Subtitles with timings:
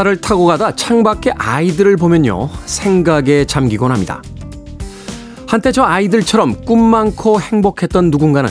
[0.00, 2.48] 차를 타고 가다 창밖에 아이들을 보면요.
[2.64, 4.22] 생각에 잠기곤 합니다.
[5.46, 8.50] 한때 저 아이들처럼 꿈 많고 행복했던 누군가는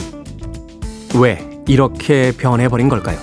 [1.16, 3.18] 왜 이렇게 변해버린 걸까요?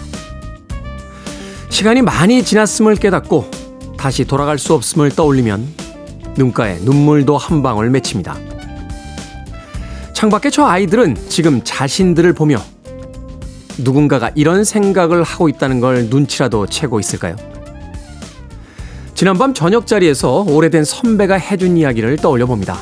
[1.70, 3.50] 시간이 많이 지났음을 깨닫고
[3.98, 5.66] 다시 돌아갈 수 없음을 떠올리면
[6.36, 8.36] 눈가에 눈물도 한 방울 맺힙니다.
[10.12, 12.62] 창밖에 저 아이들은 지금 자신들을 보며
[13.78, 17.57] 누군가가 이런 생각을 하고 있다는 걸 눈치라도 채고 있을까요?
[19.18, 22.80] 지난밤 저녁 자리에서 오래된 선배가 해준 이야기를 떠올려 봅니다.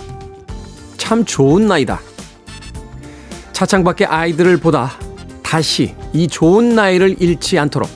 [0.97, 2.02] 참 좋은 나이다.
[3.53, 4.91] 차창 밖의 아이들을 보다
[5.41, 7.89] 다시 이 좋은 나이를 잃지 않도록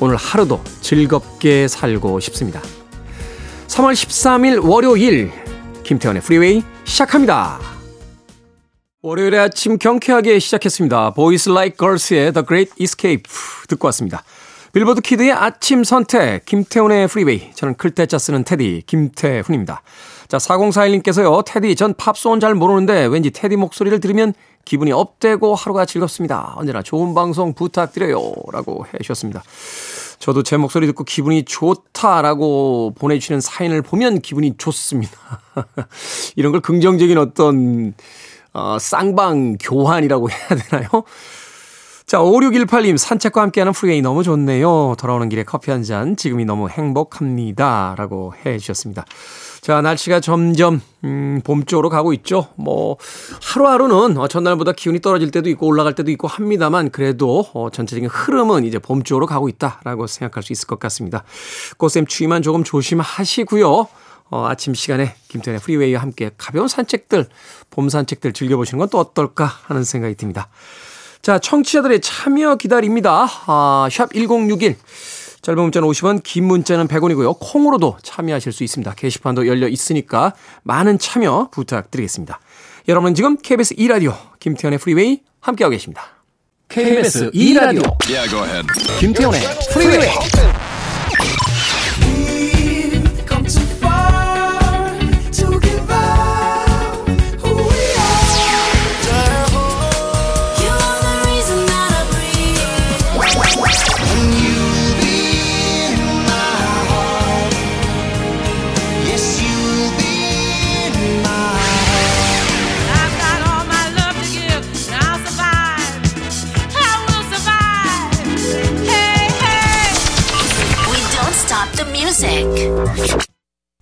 [0.00, 2.62] 오늘 하루도 즐겁게 살고 싶습니다.
[3.66, 5.30] 3월 13일 월요일
[5.82, 7.60] 김태훈의 프리웨이 시작합니다.
[9.02, 11.12] 월요일에 아침 경쾌하게 시작했습니다.
[11.12, 13.24] Boys Like Girls의 The Great Escape
[13.68, 14.24] 듣고 왔습니다.
[14.76, 19.80] 빌보드 키드의 아침 선택 김태훈의 프리웨이 저는 클 태 자 쓰는 테디 김태훈입니다.
[20.28, 21.42] 자 4041님께서요.
[21.46, 24.34] 테디 전 팝송은 잘 모르는데 왠지 테디 목소리를 들으면
[24.66, 26.52] 기분이 up되고 하루가 즐겁습니다.
[26.56, 28.34] 언제나 좋은 방송 부탁드려요.
[28.52, 29.42] 라고 해주셨습니다.
[30.18, 35.40] 저도 제 목소리 듣고 기분이 좋다라고 보내주시는 사연을 보면 기분이 좋습니다.
[36.36, 37.94] 이런 걸 긍정적인 어떤
[38.52, 40.90] 어, 쌍방 교환이라고 해야 되나요?
[42.06, 44.94] 자, 5618님, 산책과 함께하는 프리웨이 너무 좋네요.
[44.96, 47.96] 돌아오는 길에 커피 한 잔, 지금이 너무 행복합니다.
[47.98, 49.04] 라고 해 주셨습니다.
[49.60, 52.46] 자, 날씨가 점점, 음, 봄 쪽으로 가고 있죠.
[52.54, 52.96] 뭐,
[53.42, 58.62] 하루하루는 어, 전날보다 기온이 떨어질 때도 있고 올라갈 때도 있고 합니다만, 그래도 어, 전체적인 흐름은
[58.62, 61.24] 이제 봄 쪽으로 가고 있다라고 생각할 수 있을 것 같습니다.
[61.76, 63.88] 꽃샘 추위만 조금 조심하시고요.
[64.30, 67.26] 어, 아침 시간에 김태훈의 프리웨이와 함께 가벼운 산책들,
[67.70, 70.48] 봄 산책들 즐겨보시는 건 또 어떨까 하는 생각이 듭니다.
[71.26, 73.26] 자, 청취자들의 참여 기다립니다.
[73.46, 74.76] 아, 샵 1061.
[75.42, 77.38] 짧은 문자는 50원, 긴 문자는 100원이고요.
[77.40, 78.94] 콩으로도 참여하실 수 있습니다.
[78.94, 82.38] 게시판도 열려 있으니까 많은 참여 부탁드리겠습니다.
[82.86, 86.04] 여러분은 지금 KBS 2라디오 김태훈의 프리웨이 함께하고 계십니다.
[86.68, 88.62] KBS 2라디오 yeah,
[89.00, 89.40] 김태훈의
[89.72, 90.10] 프리웨이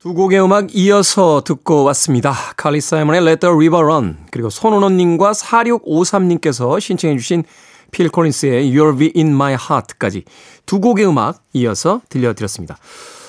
[0.05, 2.35] 두 곡의 음악 이어서 듣고 왔습니다.
[2.59, 7.45] 칼리 사이먼의 Let the River Run 그리고 손은호님과 4653님께서 신청해 주신
[7.91, 10.25] 필 콜린스의 You'll Be In My Heart까지
[10.67, 12.77] 두 곡의 음악 이어서 들려드렸습니다.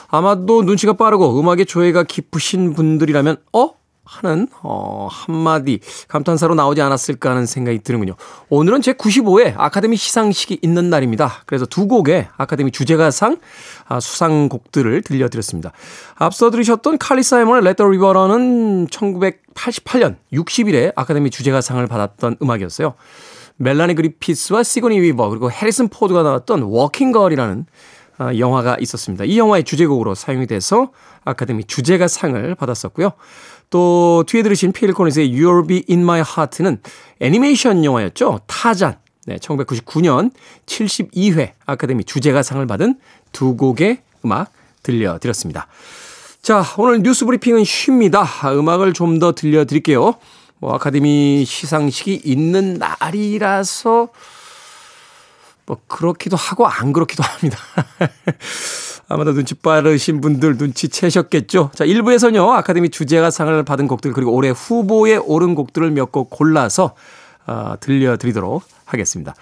[0.08, 3.70] 아마도 눈치가 빠르고 음악의 조예가 깊으신 분들이라면 어?
[4.06, 8.16] 하는 어, 한마디 감탄사로 나오지 않았을까 하는 생각이 드는군요.
[8.50, 11.42] 오늘은 제 95회 아카데미 시상식이 있는 날입니다.
[11.46, 13.38] 그래서 두 곡의 아카데미 주제가상
[13.88, 15.72] 아, 수상곡들을 들려드렸습니다.
[16.16, 22.94] 앞서 들으셨던 칼리 사이먼의 Let the River는 1988년 60일에 아카데미 주제가상을 받았던 음악이었어요.
[23.58, 27.66] 멜라니 그리피스와 시고니 위버 그리고 해리슨 포드가 나왔던 Working Girl이라는
[28.18, 29.26] 아, 영화가 있었습니다.
[29.26, 30.92] 이 영화의 주제곡으로 사용이 돼서
[31.26, 33.12] 아카데미 주제가상을 받았었고요.
[33.76, 36.78] 또 뒤에 들으신 필 콜린스의 You'll Be In My Heart는
[37.20, 38.40] 애니메이션 영화였죠.
[38.48, 38.98] 타잔.
[39.26, 40.32] 네, 1999년
[40.66, 42.98] 72회 아카데미 주제가상을 받은
[43.34, 44.50] 두 곡의 음악
[44.82, 45.68] 들려드렸습니다.
[46.42, 48.26] 자, 오늘 뉴스 브리핑은 쉽니다.
[48.46, 50.14] 음악을 좀 더 들려드릴게요.
[50.60, 54.08] 뭐, 아카데미 시상식이 있는 날이라서,
[55.66, 57.58] 뭐, 그렇기도 하고, 안 그렇기도 합니다.
[59.08, 61.72] 아마도 눈치 빠르신 분들 눈치채셨겠죠.
[61.76, 66.96] 자, 1부에서는요, 아카데미 주제가 상을 받은 곡들, 그리고 올해 후보에 오른 곡들을 몇 곡 골라서,
[67.48, 69.36] 어, 들려드리도록 하겠습니다.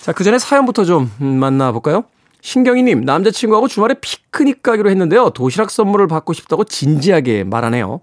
[0.00, 2.04] 자, 그 전에 사연부터 좀 만나볼까요?
[2.40, 5.30] 신경이님, 남자친구하고 주말에 피크닉 가기로 했는데요.
[5.30, 8.00] 도시락 선물을 받고 싶다고 진지하게 말하네요.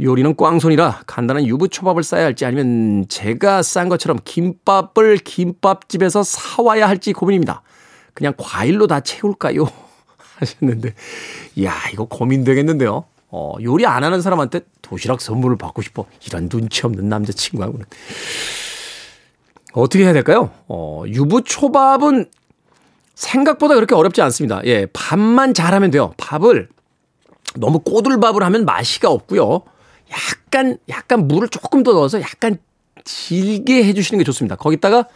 [0.00, 7.62] 요리는 꽝손이라 간단한 유부초밥을 싸야 할지 아니면 제가 싼 것처럼 김밥을 김밥집에서 사와야 할지 고민입니다.
[8.14, 9.66] 그냥 과일로 다 채울까요?
[10.38, 10.94] 하셨는데,
[11.64, 13.04] 야 이거 고민되겠는데요.
[13.30, 16.06] 어, 요리 안 하는 사람한테 도시락 선물을 받고 싶어.
[16.26, 17.84] 이런 눈치 없는 남자친구하고는.
[19.72, 20.50] 어떻게 해야 될까요?
[20.68, 22.26] 어, 유부초밥은
[23.14, 24.60] 생각보다 그렇게 어렵지 않습니다.
[24.64, 26.14] 예, 밥만 잘하면 돼요.
[26.16, 26.68] 밥을
[27.56, 29.62] 너무 꼬들밥을 하면 맛이가 없고요.
[30.12, 32.58] 약간 약간 물을 조금 더 넣어서 약간
[33.04, 34.56] 질게 해주시는 게 좋습니다.
[34.56, 35.06] 거기다가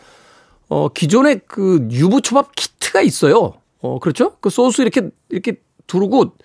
[0.69, 3.55] 어 기존에 그 유부초밥 키트가 있어요.
[3.81, 4.37] 어, 그렇죠?
[4.41, 5.57] 그 소스 이렇게, 이렇게
[5.89, 6.37] 두르고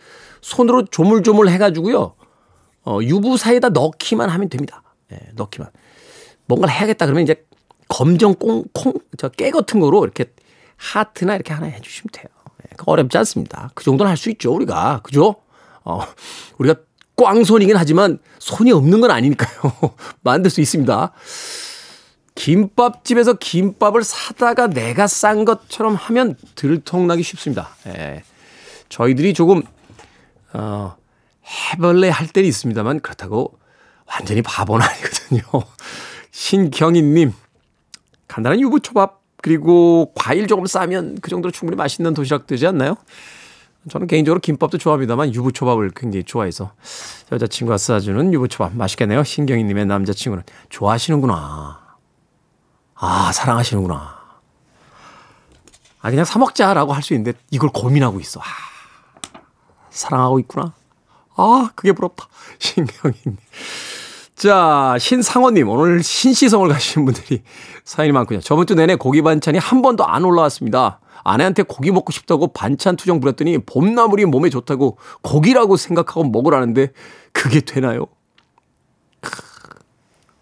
[0.42, 2.16] 손으로 조물조물 해가지고요.
[2.84, 4.82] 어, 유부 사이에다 넣기만 하면 됩니다.
[5.12, 5.70] 예, 넣기만.
[6.48, 7.46] 뭔가를 해야겠다 그러면 이제
[7.90, 10.26] 검정 꽁, 콩, 저 깨 같은 거로 이렇게
[10.78, 12.26] 하트나 이렇게 하나 해주시면 돼요.
[12.64, 13.70] 예, 어렵지 않습니다.
[13.76, 15.02] 그 정도는 할 수 있죠, 우리가.
[15.04, 15.36] 그죠?
[15.84, 16.00] 어,
[16.58, 16.80] 우리가
[17.18, 19.74] 꽝손이긴 하지만 손이 없는 건 아니니까요.
[20.22, 21.12] 만들 수 있습니다.
[22.36, 27.69] 김밥집에서 김밥을 사다가 내가 싼 것처럼 하면 들통나기 쉽습니다.
[27.88, 28.24] 예.
[28.90, 29.64] 저희들이 조금,
[30.54, 30.96] 어,
[31.74, 33.58] 해벌레 할 때는 있습니다만 그렇다고
[34.06, 35.42] 완전히 바보는 아니거든요.
[36.31, 37.34] 신경희님,
[38.28, 42.96] 간단한 유부초밥, 그리고 과일 조금 싸면 그 정도로 충분히 맛있는 도시락 되지 않나요?
[43.89, 46.72] 저는 개인적으로 김밥도 좋아합니다만 유부초밥을 굉장히 좋아해서
[47.31, 49.24] 여자친구가 싸주는 유부초밥 맛있겠네요.
[49.24, 51.80] 신경희님의 남자친구는 좋아하시는구나.
[52.95, 54.18] 아 사랑하시는구나.
[56.01, 58.39] 아 그냥 사 먹자라고 할 수 있는데 이걸 고민하고 있어.
[58.39, 58.44] 아,
[59.89, 60.74] 사랑하고 있구나.
[61.36, 62.28] 아 그게 부럽다.
[62.60, 63.38] 신경희님.
[64.38, 67.42] 자, 신상원님, 오늘 신시성을 가시는 분들이
[67.84, 68.39] 사연이 많군요.
[68.39, 71.00] 저번 주 내내 고기 반찬이 한 번도 안 올라왔습니다.
[71.24, 76.92] 아내한테 고기 먹고 싶다고 반찬 투정 부렸더니 봄나물이 몸에 좋다고 고기라고 생각하고 먹으라는데
[77.31, 78.06] 그게 되나요?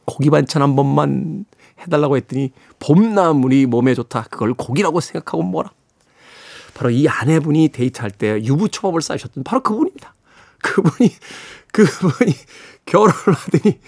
[0.03, 1.45] 고기 반찬 한 번만
[1.79, 4.23] 해달라고 했더니 봄나물이 몸에 좋다.
[4.29, 5.71] 그걸 고기라고 생각하고 먹어라.
[6.73, 10.13] 바로 이 아내분이 데이트할 때 유부초밥을 싸셨던 바로 그분입니다.
[10.61, 11.11] 그분이,
[11.71, 12.33] 그분이
[12.85, 13.79] 결혼을 하더니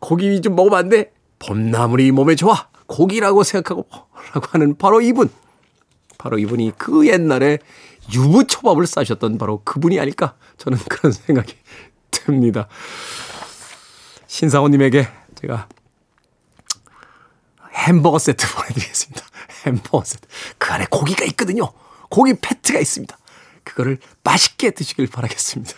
[0.00, 0.56] 고기 좀
[0.88, 1.12] 돼?
[1.38, 2.68] 봄나물이 몸에 좋아.
[2.86, 3.86] 고기라고 생각하고
[4.32, 5.30] 라고 하는 바로 이분.
[6.16, 7.58] 바로 이분이 그 옛날에
[8.12, 11.54] 유부초밥을 싸셨던 바로 그분이 아닐까 저는 그런 생각이
[12.10, 12.68] 듭니다.
[14.26, 15.08] 신상호님에게
[15.40, 15.68] 제가
[17.72, 19.24] 햄버거 세트 보내드리겠습니다.
[19.66, 20.26] 햄버거 세트.
[20.58, 21.72] 그 안에 고기가 있거든요.
[22.10, 23.16] 고기 패트가 있습니다.
[23.64, 25.72] 그거를 맛있게 드시길 바라겠습니다.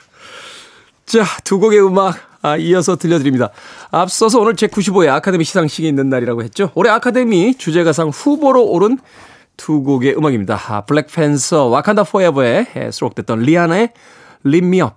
[1.06, 3.50] 자, 두 곡의 음악 아, 이어서 들려드립니다.
[3.90, 6.70] 앞서서 오늘 제95회 아카데미 시상식이 있는 날이라고 했죠.
[6.74, 8.98] 올해 아카데미 주제가상 후보로 오른
[9.56, 10.84] 두 곡의 음악입니다.
[10.86, 13.90] 블랙팬서 와칸다 포에버에 수록됐던 리아나의
[14.44, 14.96] Lift Me Up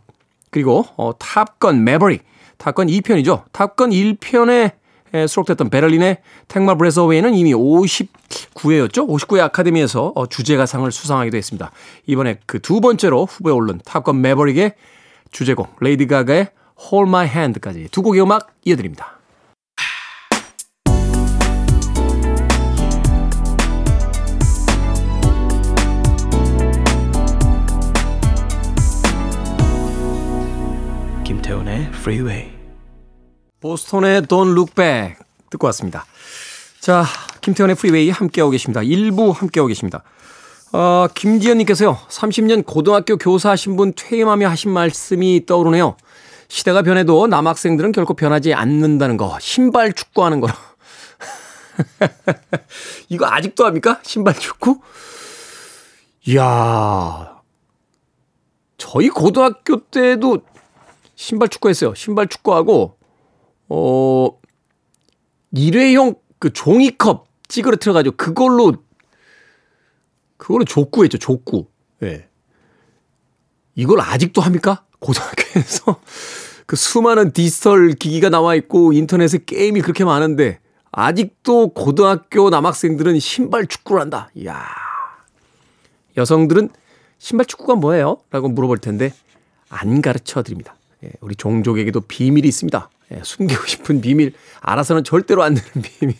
[0.51, 2.23] 그리고 어, Top Gun Maverick
[2.57, 3.43] Top Gun 2편이죠.
[3.51, 4.71] Top Gun 1편에
[5.27, 9.05] 수록됐던 베를린의 Take My Breath Away는 이미 59회였죠.
[9.05, 11.71] 59회 아카데미에서 어, 주제가상을 수상하기도 했습니다.
[12.05, 14.75] 이번에 그 두 번째로 후보에 오른 Top Gun Maverick의
[15.31, 16.47] 주제곡 레이디 가가의
[16.91, 19.19] Hold My Hand까지 두 곡의 음악 이어드립니다.
[31.23, 32.51] 김태훈의 Freeway.
[33.61, 35.15] 보스톤의 Don't Look Back
[35.49, 36.05] 듣고 왔습니다.
[36.79, 37.05] 자,
[37.41, 38.81] 김태훈의 Freeway 함께하고 계십니다.
[38.81, 40.03] 1부 함께하고 계십니다.
[40.73, 45.95] 어, 김지연님께서요, 30년 고등학교 교사하신 분 퇴임하며 하신 말씀이 떠오르네요.
[46.53, 49.39] 시대가 변해도 남학생들은 결코 변하지 않는다는 거.
[49.41, 50.53] 신발 축구하는 거로.
[53.09, 53.99] 이거 아직도 합니까?
[54.03, 54.79] 신발 축구?
[56.27, 57.41] 이야.
[58.77, 60.43] 저희 고등학교 때도
[61.15, 61.95] 신발 축구 했어요.
[61.95, 62.99] 신발 축구하고,
[63.69, 64.27] 어,
[65.53, 68.73] 일회용 그 종이컵 찌그러뜨려가지고 그걸로
[70.37, 71.65] 그거는 족구했죠, 족구.
[72.03, 72.05] 예.
[72.05, 72.29] 네.
[73.73, 74.85] 이걸 아직도 합니까?
[74.99, 75.99] 고등학교에서
[76.65, 80.59] 그 수많은 디지털 기기가 나와 있고 인터넷에 게임이 그렇게 많은데
[80.91, 84.29] 아직도 고등학교 남학생들은 신발 축구를 한다.
[84.35, 84.63] 이야.
[86.15, 86.69] 여성들은
[87.17, 88.17] 신발 축구가 뭐예요?
[88.31, 89.13] 라고 물어볼 텐데
[89.69, 90.75] 안 가르쳐 드립니다.
[91.03, 92.89] 예, 우리 종족에게도 비밀이 있습니다.
[93.11, 96.15] 예, 숨기고 싶은 비밀, 알아서는 절대로 안 되는 비밀.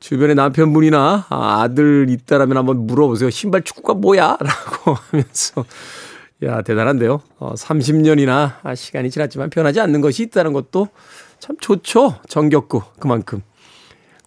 [0.00, 3.30] 주변에 남편분이나 아들 있다라면 한번 물어보세요.
[3.30, 4.36] 신발 축구가 뭐야?
[4.40, 5.64] 라고 하면서.
[6.42, 7.20] 야, 대단한데요.
[7.38, 10.88] 어, 30년이나 시간이 지났지만 변하지 않는 것이 있다는 것도
[11.38, 12.16] 참 좋죠.
[12.28, 13.42] 정겹고, 그만큼.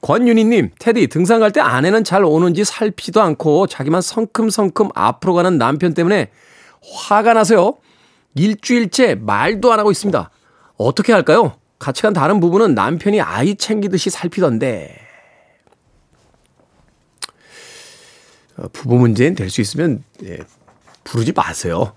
[0.02, 5.94] 권윤희님, 테디, 등산 갈 때 아내는 잘 오는지 살피도 않고 자기만 성큼성큼 앞으로 가는 남편
[5.94, 6.30] 때문에
[6.82, 7.76] 화가 나서요.
[8.36, 10.30] 일주일째 말도 안 하고 있습니다.
[10.78, 11.54] 어떻게 할까요?
[11.80, 14.96] 같이 간 다른 부부는 남편이 아이 챙기듯이 살피던데.
[18.58, 20.38] 어, 부부 문제는 될 수 있으면 예,
[21.08, 21.94] 부르지 마세요.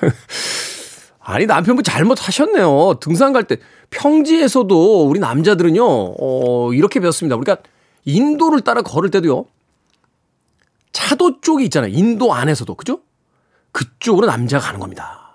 [1.20, 2.94] 아니 남편분 잘못하셨네요.
[3.00, 3.56] 등산 갈 때
[3.90, 7.36] 평지에서도 우리 남자들은요 어, 이렇게 배웠습니다.
[7.36, 7.58] 우리가
[8.04, 9.46] 인도를 따라 걸을 때도요
[10.92, 11.92] 차도 쪽이 있잖아요.
[11.92, 13.00] 인도 안에서도 그죠?
[13.72, 15.32] 그쪽으로 남자가 가는 겁니다.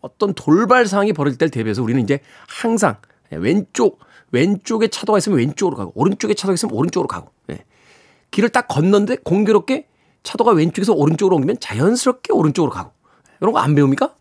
[0.00, 2.96] 어떤 돌발 상황이 벌어질 때를 대비해서 우리는 이제 항상
[3.30, 7.64] 왼쪽 왼쪽에 차도가 있으면 왼쪽으로 가고 오른쪽에 차도가 있으면 오른쪽으로 가고 예.
[8.30, 9.88] 길을 딱 건넌데 공교롭게
[10.22, 12.92] 차도가 왼쪽에서 오른쪽으로 옮기면 자연스럽게 오른쪽으로 가고.
[13.40, 14.14] 이런 거 안 배웁니까?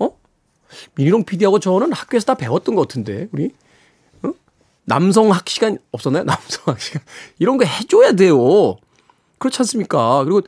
[0.00, 0.10] 어?
[0.96, 3.52] 미니롱 PD하고 저는 학교에서 다 배웠던 것 같은데, 우리?
[4.22, 4.32] 어?
[4.84, 6.24] 남성학 시간 없었나요?
[6.26, 7.02] 남성학 시간.
[7.38, 8.76] 이런 거 해줘야 돼요.
[9.38, 10.24] 그렇지 않습니까?
[10.24, 10.42] 그리고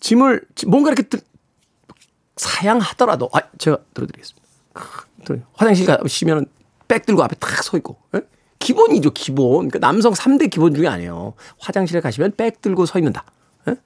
[0.00, 1.20] 짐을, 뭔가 이렇게 들,
[2.36, 4.46] 사양하더라도, 아, 제가 들어드리겠습니다.
[5.54, 6.46] 화장실 가시면
[6.86, 8.20] 백 들고 앞에 탁 서 있고, 예?
[8.58, 9.68] 기본이죠, 기본.
[9.68, 11.34] 그러니까 남성 3대 기본 중에 아니에요.
[11.58, 13.24] 화장실에 가시면 백 들고 서 있는다.
[13.68, 13.76] 예?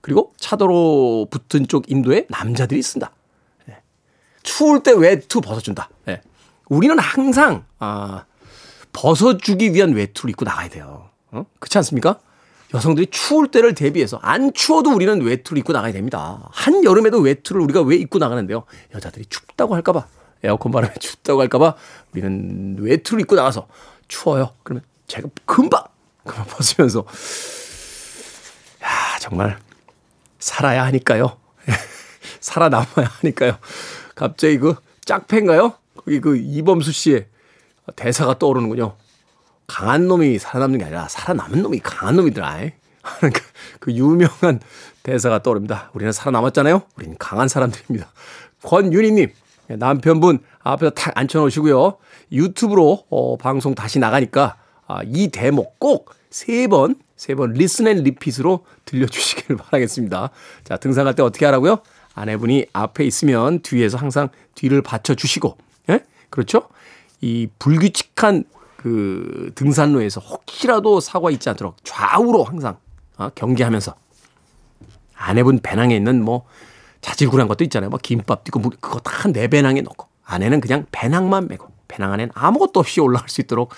[0.00, 3.12] 그리고 차도로 붙은 쪽 인도에 남자들이 쓴다.
[3.68, 3.78] 예.
[4.42, 5.90] 추울 때 외투 벗어준다.
[6.08, 6.22] 예.
[6.68, 8.24] 우리는 항상, 아,
[8.92, 11.10] 벗어주기 위한 외투를 입고 나가야 돼요.
[11.30, 11.44] 어?
[11.58, 12.18] 그렇지 않습니까?
[12.72, 16.48] 여성들이 추울 때를 대비해서 안 추워도 우리는 외투를 입고 나가야 됩니다.
[16.52, 18.64] 한 여름에도 외투를 우리가 왜 입고 나가는데요?
[18.94, 20.06] 여자들이 춥다고 할까봐
[20.44, 21.74] 에어컨 바람에 춥다고 할까봐
[22.12, 23.66] 우리는 외투를 입고 나가서
[24.06, 24.50] 추워요.
[24.62, 25.82] 그러면 제가 금방
[26.24, 27.04] 그만 벗으면서
[28.84, 29.58] 야 정말
[30.40, 31.36] 살아야 하니까요.
[32.40, 33.58] 살아남아야 하니까요.
[34.14, 35.74] 갑자기 그 짝패인가요?
[35.96, 37.26] 거기 그 이범수 씨의
[37.96, 38.96] 대사가 떠오르는군요.
[39.66, 42.58] 강한 놈이 살아남는 게 아니라 살아남은 놈이 강한 놈이더라.
[43.20, 43.30] 그,
[43.78, 44.60] 그 유명한
[45.02, 45.90] 대사가 떠오릅니다.
[45.94, 46.82] 우리는 살아남았잖아요.
[46.96, 48.10] 우리는 강한 사람들입니다.
[48.62, 49.32] 권윤희님
[49.68, 51.98] 남편분 앞에서 탁 앉혀놓으시고요.
[52.32, 54.56] 유튜브로 어, 방송 다시 나가니까
[54.86, 60.30] 아, 이 대목 꼭 세 번, 세 번 listen and repeat으로 들려주시길 바라겠습니다.
[60.64, 61.80] 자, 등산할 때 어떻게 하라고요?
[62.14, 65.58] 아내분이 앞에 있으면 뒤에서 항상 뒤를 받쳐주시고,
[65.90, 66.00] 예?
[66.30, 66.62] 그렇죠?
[67.20, 68.44] 이 불규칙한
[68.78, 72.78] 그 등산로에서 혹시라도 사고가 있지 않도록 좌우로 항상
[73.18, 73.94] 어, 경계하면서
[75.14, 76.46] 아내분 배낭에 있는 뭐
[77.02, 77.90] 자질구레한 것도 있잖아요.
[77.90, 82.80] 뭐 김밥도 있고 그거 다 내 배낭에 넣고 아내는 그냥 배낭만 메고 배낭 안에는 아무것도
[82.80, 83.74] 없이 올라갈 수 있도록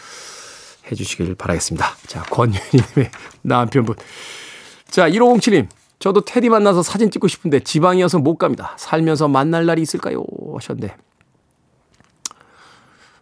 [0.90, 1.86] 해주시길 바라겠습니다.
[2.06, 3.10] 자, 권윤희님의
[3.42, 3.96] 남편분.
[4.88, 5.68] 자, 1507님.
[5.98, 8.74] 저도 테디 만나서 사진 찍고 싶은데 지방이어서 못 갑니다.
[8.78, 10.24] 살면서 만날 날이 있을까요?
[10.54, 10.96] 하셨는데.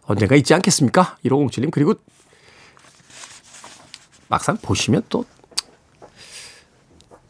[0.03, 1.17] 언젠가 있지 않겠습니까?
[1.23, 1.69] 1507님.
[1.71, 1.93] 그리고
[4.27, 5.25] 막상 보시면 또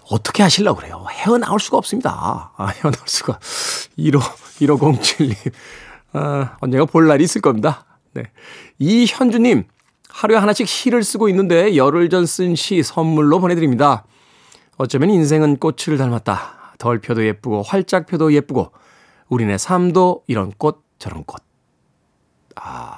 [0.10, 1.06] 어떻게 하시려고 그래요?
[1.10, 2.52] 헤어나올 수가 없습니다.
[2.56, 3.40] 아, 헤어나올 수가.
[3.98, 4.20] 15,
[4.60, 5.54] 1507님.
[6.14, 7.86] 아, 언젠가 볼 날이 있을 겁니다.
[8.14, 8.24] 네.
[8.80, 9.64] 이현주님,
[10.12, 14.06] 하루에 하나씩 시를 쓰고 있는데 열흘 전 쓴 시 선물로 보내드립니다.
[14.78, 16.76] 어쩌면 인생은 꽃을 닮았다.
[16.78, 18.72] 덜 펴도 예쁘고 활짝 펴도 예쁘고
[19.30, 21.42] 우리네 삶도 이런 꽃 저런 꽃.
[22.56, 22.98] 아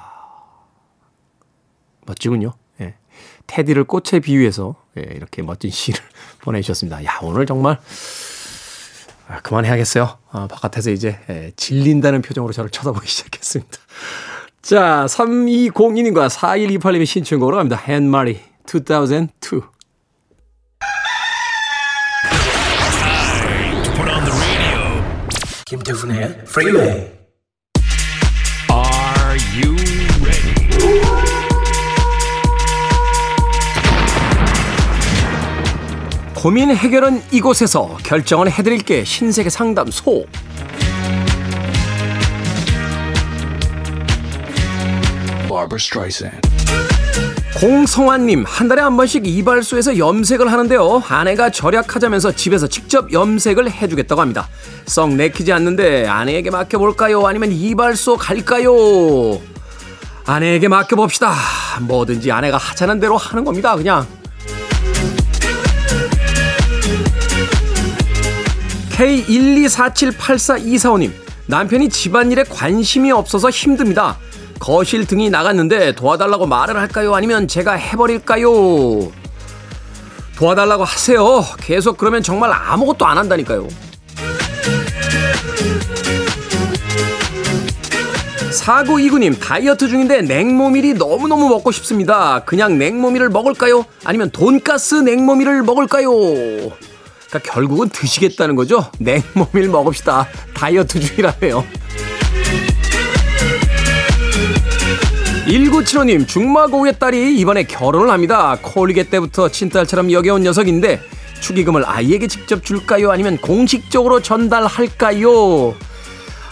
[2.06, 2.52] 멋지군요.
[2.80, 2.94] 예.
[3.46, 6.00] 테디를 꽃에 비유해서 예, 이렇게 멋진 시를
[6.42, 7.04] 보내주셨습니다.
[7.04, 7.78] 야 오늘 정말
[9.28, 10.18] 아, 그만해야겠어요.
[10.32, 13.78] 아, 바깥에서 이제 예, 질린다는 표정으로 저를 쳐다보기 시작했습니다.
[14.64, 17.78] 자, 3202님과 4128님의 신청곡으로 갑니다.
[17.86, 19.60] 헨마리 2002.
[25.66, 26.82] 김태훈의 프리웨이
[28.70, 29.76] Are you
[30.22, 30.54] ready?
[36.34, 40.24] 고민 해결은 이곳에서 결정은 해드릴게 신세계 상담소
[47.60, 51.02] 공성환님, 한 달에 한 번씩 이발소에서 염색을 하는데요.
[51.08, 54.48] 아내가 절약하자면서 집에서 직접 염색을 해주겠다고 합니다.
[54.86, 57.24] 썩 내키지 않는데 아내에게 맡겨볼까요?
[57.26, 59.40] 아니면 이발소 갈까요?
[60.26, 61.34] 아내에게 맡겨봅시다.
[61.82, 63.76] 뭐든지 아내가 하자는 대로 하는 겁니다.
[63.76, 64.06] 그냥.
[68.90, 71.12] K124784245님,
[71.46, 74.18] 남편이 집안일에 관심이 없어서 힘듭니다.
[74.64, 77.14] 거실 등이 나갔는데 도와달라고 말을 할까요?
[77.14, 79.12] 아니면 제가 해버릴까요?
[80.36, 81.44] 도와달라고 하세요.
[81.60, 83.68] 계속 그러면 정말 아무것도 안 한다니까요.
[88.52, 92.42] 사구 이구님 다이어트 중인데 냉모밀이 너무너무 먹고 싶습니다.
[92.46, 93.84] 그냥 냉모밀을 먹을까요?
[94.02, 96.10] 아니면 돈가스 냉모밀을 먹을까요?
[96.10, 98.90] 그러니까 결국은 드시겠다는 거죠?
[98.98, 100.26] 냉모밀 먹읍시다.
[100.54, 101.64] 다이어트 중이라며요.
[105.46, 108.56] 1975님, 중마고우의 딸이 이번에 결혼을 합니다.
[108.62, 111.02] 콜리게 때부터 친딸처럼 여겨온 녀석인데,
[111.40, 113.10] 축의금을 아이에게 직접 줄까요?
[113.10, 115.74] 아니면 공식적으로 전달할까요?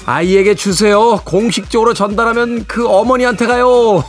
[0.04, 1.20] 아이에게 주세요.
[1.24, 4.04] 공식적으로 전달하면 그 어머니한테 가요.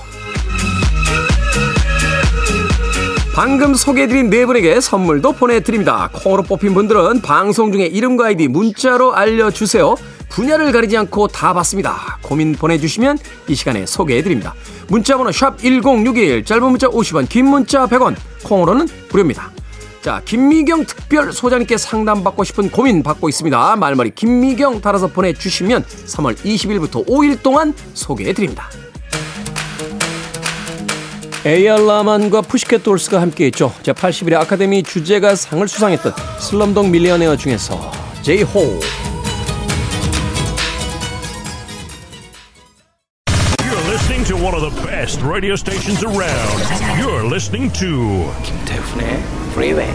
[3.34, 6.08] 방금 소개해드린 네 분에게 선물도 보내드립니다.
[6.13, 9.96] 콩으로 뽑힌 분들은 방송 중에 이름과 아이디 문자로 알려주세요.
[10.30, 12.20] 분야를 가리지 않고 다 받습니다.
[12.22, 14.54] 고민 보내주시면 이 시간에 소개해드립니다.
[14.88, 19.50] 문자번호 샵 1061, 짧은 문자 50원, 긴 문자 100원, 콩으로는 무료입니다.
[20.04, 23.75] 자, 김미경 특별 소장님께 상담받고 싶은 고민 받고 있습니다.
[23.78, 28.70] 말머리 김미경 달아서 보내주시면 3월 20일부터 5일 동안 소개해드립니다.
[31.46, 31.86] A.R.
[31.86, 33.74] 라만과 푸시캣 돌스가 함께했죠.
[33.84, 38.80] 제81회 아카데미 주제가 상을 수상했던 Slumdog Millionaire 중에서 Jai Ho
[43.60, 46.64] You're listening to one of the best radio stations around.
[46.98, 49.22] You're listening to 김태훈의
[49.52, 49.94] Freeway.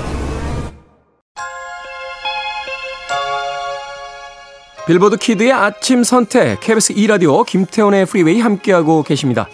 [4.86, 9.48] 빌보드 키드의 아침 선택 KBS 2라디오 김태훈의 프리웨이 함께하고 계십니다.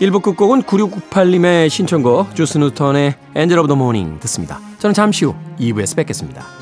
[0.00, 4.60] 1부 끝곡은 9698님의 신청곡 주스 누턴의 엔젤 오브 더 모닝 듣습니다.
[4.78, 6.57] 저는 잠시 후 2부에서 뵙겠습니다.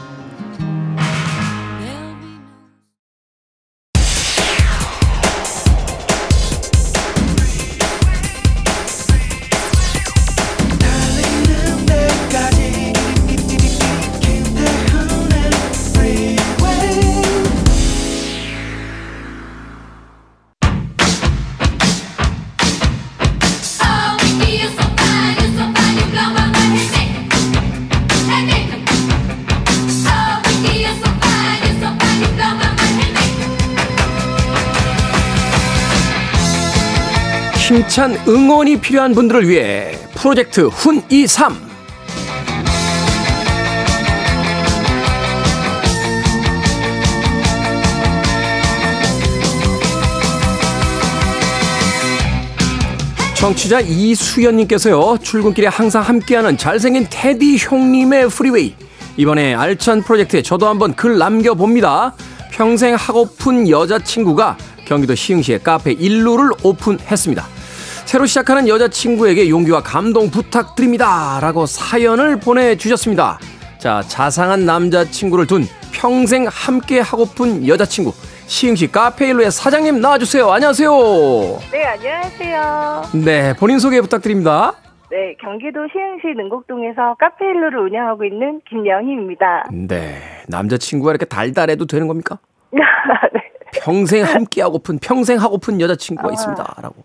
[37.97, 41.55] 힘찬 응원이 필요한 분들을 위해 프로젝트 훈23
[53.35, 58.75] 청취자 이수연님께서요 출근길에 항상 함께하는 잘생긴 테디 형님의 프리웨이.
[59.17, 62.13] 이번에 알찬 프로젝트에 저도 한번 글 남겨봅니다.
[62.51, 67.56] 평생 하고픈 여자친구가 경기도 시흥시에 카페 일루를 오픈했습니다
[68.07, 73.39] 새로 시작하는 여자친구에게 용기와 감동 부탁드립니다 라고 사연을 보내주셨습니다
[73.79, 78.13] 자 자상한 남자친구를 둔 평생 함께 하고픈 여자친구
[78.47, 80.91] 시흥시 카페 일루의 사장님 나와주세요 안녕하세요
[81.73, 83.03] 네, 안녕하세요.
[83.25, 84.75] 네, 본인 소개 부탁드립니다.
[85.11, 89.65] 네, 경기도 시흥시 능곡동에서 카페일로를 운영하고 있는 김영희입니다.
[89.73, 92.39] 네, 남자친구가 이렇게 달달해도 되는 겁니까?
[92.71, 93.41] 네.
[93.73, 96.33] 평생 함께하고픈, 평생 하고픈 여자친구가 아.
[96.33, 96.75] 있습니다.
[96.83, 96.97] 라고.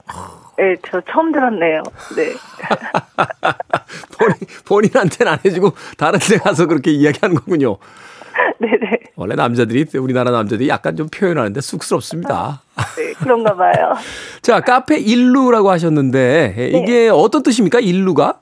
[0.61, 1.81] 네, 저 처음 들었네요.
[2.15, 2.33] 네.
[4.19, 4.35] 본인,
[4.67, 7.77] 본인한테는 안 해주고 다른 데 가서 그렇게 이야기하는 거군요.
[8.61, 8.99] 네네.
[9.15, 12.61] 원래 남자들이, 우리나라 남자들이 약간 좀 표현하는데 쑥스럽습니다.
[12.95, 13.95] 네, 그런가 봐요.
[14.43, 16.65] 자, 카페 일루라고 하셨는데, 네.
[16.67, 17.79] 이게 어떤 뜻입니까?
[17.79, 18.35] 일루가?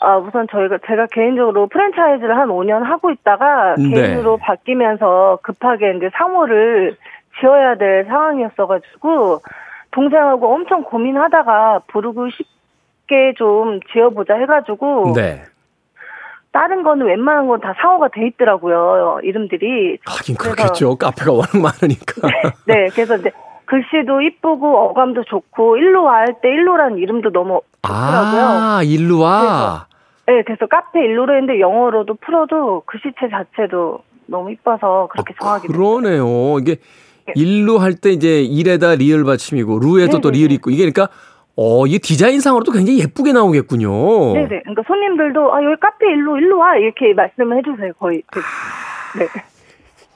[0.00, 3.90] 아, 우선 저희가, 제가 개인적으로 프랜차이즈를 한 5년 하고 있다가 네.
[3.90, 6.96] 개인으로 바뀌면서 급하게 이제 상호를
[7.38, 9.42] 지어야 될 상황이었어 가지고,
[10.06, 15.42] 동생하고 엄청 고민하다가 부르고 싶게 좀 지어보자 해가지고, 네.
[16.52, 19.98] 다른 거는 웬만한 건 다 상호가 돼 있더라고요, 이름들이.
[20.06, 20.96] 하긴 그래서- 그렇겠죠.
[20.96, 22.28] 카페가 워낙 많으니까.
[22.66, 23.30] 네, 그래서 이제
[23.64, 28.42] 글씨도 이쁘고 어감도 좋고 일로와 할 때 일로라는 이름도 너무 좋더라고요.
[28.42, 29.86] 아, 일루와.
[30.26, 35.74] 네, 그래서 카페 일로로 했는데 영어로도 풀어도 글씨체 자체도 너무 이뻐서 그렇게 정하게 됐어요.
[35.74, 36.58] 아, 그러네요.
[36.60, 36.76] 이게
[37.34, 40.38] 일루 할때 이제 일에다 리을 받침이고 루에도 또 네네네.
[40.38, 41.08] 리을이 있고 이게 그러니까
[41.56, 43.88] 어, 이게 디자인상으로도 굉장히 예쁘게 나오겠군요.
[44.34, 44.48] 네네.
[44.62, 47.92] 그러니까 손님들도 아 여기 카페 일로 일로 와 이렇게 말씀을 해주세요.
[47.98, 48.22] 거의.
[48.30, 48.40] 그-
[49.18, 49.26] 네.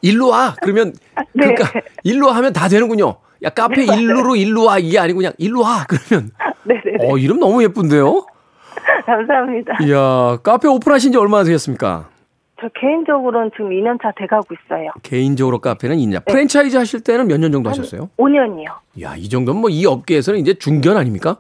[0.03, 0.55] 일로 와.
[0.61, 0.93] 그러면
[1.33, 1.55] 네.
[1.55, 3.17] 그러니까 일로 와 하면 다 되는군요.
[3.43, 6.31] 야 카페 일루로 일로 와 이게 아니고 그냥 일로 와 그러면
[6.65, 6.83] 네네.
[7.09, 8.27] 어 이름 너무 예쁜데요.
[9.07, 9.79] 감사합니다.
[9.83, 12.09] 이야 카페 오픈하신 지 얼마나 되셨습니까?
[12.61, 14.91] 저 개인적으로는 지금 2년 차 돼가고 있어요.
[15.03, 16.21] 개인적으로 카페는 있냐?
[16.21, 18.11] 프랜차이즈 하실 때는 몇 년 정도 하셨어요?
[18.19, 18.67] 5년이요.
[19.03, 21.37] 야 이 정도면 뭐 이 업계에서는 이제 중견 아닙니까?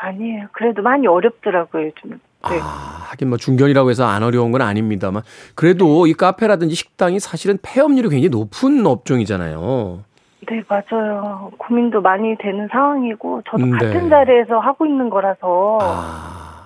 [0.00, 0.46] 아니에요.
[0.52, 2.10] 그래도 많이 어렵더라고요, 요즘.
[2.48, 2.58] 네.
[2.60, 5.22] 아, 하긴 뭐 중견이라고 해서 안 어려운 건 아닙니다만
[5.56, 10.04] 그래도 이 카페라든지 식당이 사실은 폐업률이 굉장히 높은 업종이잖아요.
[10.48, 11.50] 네, 맞아요.
[11.58, 13.78] 고민도 많이 되는 상황이고, 저도 음, 네.
[13.78, 16.62] 같은 자리에서 하고 있는 거라서, 아,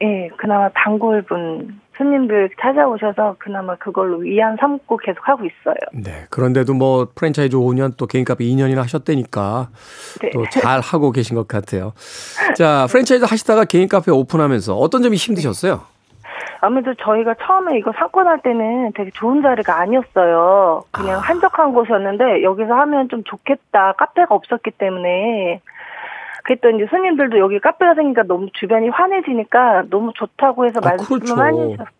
[0.00, 5.76] 예, 그나마 단골분, 손님들 찾아오셔서 그나마 그걸로 위안 삼고 계속 하고 있어요.
[5.92, 6.26] 네.
[6.30, 9.68] 그런데도 뭐 프랜차이즈 5년 또 개인 카페 2년이나 하셨다니까
[10.20, 10.30] 네.
[10.30, 11.92] 또잘 하고 계신 것 같아요.
[12.54, 15.80] 자, 프랜차이즈 하시다가 개인 카페 오픈하면서 어떤 점이 힘드셨어요?
[16.60, 20.84] 아무래도 저희가 처음에 이거 상권할 때는 되게 좋은 자리가 아니었어요.
[20.90, 23.92] 그냥 한적한 곳이었는데, 여기서 하면 좀 좋겠다.
[23.92, 25.60] 카페가 없었기 때문에.
[26.46, 31.34] 그랬더니 이제 손님들도 여기 카페가 생기니까 너무 주변이 환해지니까 너무 좋다고 해서 아, 말씀을 그렇죠.
[31.34, 31.96] 많이 해주셨어요.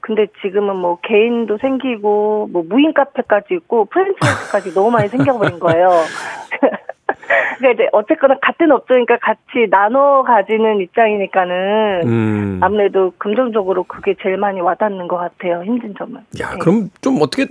[0.00, 5.90] 근데 지금은 뭐 개인도 생기고 뭐 무인 카페까지 있고 프랜차이즈까지 너무 많이 생겨버린 거예요.
[7.58, 12.60] 그러니까 이제 어쨌거나 같은 업종이니까 같이 나눠 가지는 입장이니까는 음.
[12.62, 15.62] 아무래도 금전적으로 그게 제일 많이 와닿는 것 같아요.
[15.64, 16.20] 힘든 점은.
[16.40, 16.58] 야, 네.
[16.60, 17.46] 그럼 좀 어떻게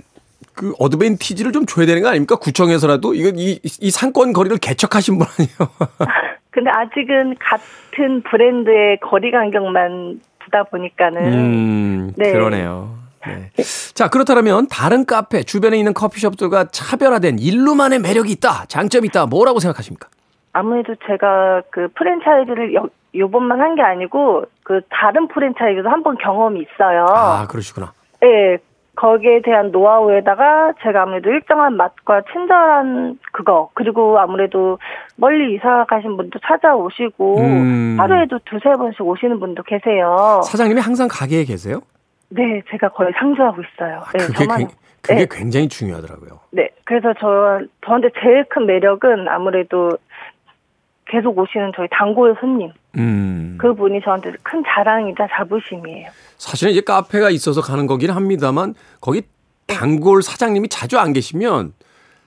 [0.56, 2.36] 그 어드밴티지를 좀 줘야 되는 거 아닙니까?
[2.36, 6.08] 구청에서라도 이거 이, 이 상권 거리를 개척하신 분 아니에요?
[6.50, 12.32] 근데 아직은 같은 브랜드의 거리 간격만 두다 보니까는 음, 네.
[12.32, 12.96] 그러네요.
[13.26, 13.50] 네.
[13.92, 20.08] 자, 그렇다면 다른 카페 주변에 있는 커피숍들과 차별화된 일루만의 매력이 있다, 장점이 있다, 뭐라고 생각하십니까?
[20.52, 26.60] 아무래도 제가 그 프랜차이즈를 요, 요번만 한 게 아니고 그 다른 프랜차이즈도 한 번 경험이
[26.62, 27.04] 있어요.
[27.10, 27.92] 아, 그러시구나.
[28.22, 28.56] 네.
[28.96, 34.78] 거기에 대한 노하우에다가 제가 아무래도 일정한 맛과 친절한 그거 그리고 아무래도
[35.16, 37.96] 멀리 이사 가신 분도 찾아오시고 음.
[38.00, 40.40] 하루에도 두세 번씩 오시는 분도 계세요.
[40.44, 41.80] 사장님이 항상 가게에 계세요?
[42.30, 43.98] 네, 제가 거의 상주하고 있어요.
[43.98, 44.58] 아, 네, 그게, 저만.
[44.58, 44.68] 굉-
[45.02, 45.26] 그게 네.
[45.30, 46.40] 굉장히 중요하더라고요.
[46.50, 49.90] 네, 그래서 저 저한테 제일 큰 매력은 아무래도
[51.08, 53.56] 계속 오시는 저희 단골 손님 음.
[53.60, 56.08] 그분이 저한테 큰 자랑이자 자부심이에요.
[56.38, 59.22] 사실은 이제 카페가 있어서 가는 거긴 합니다만 거기
[59.66, 61.72] 단골 사장님이 자주 안 계시면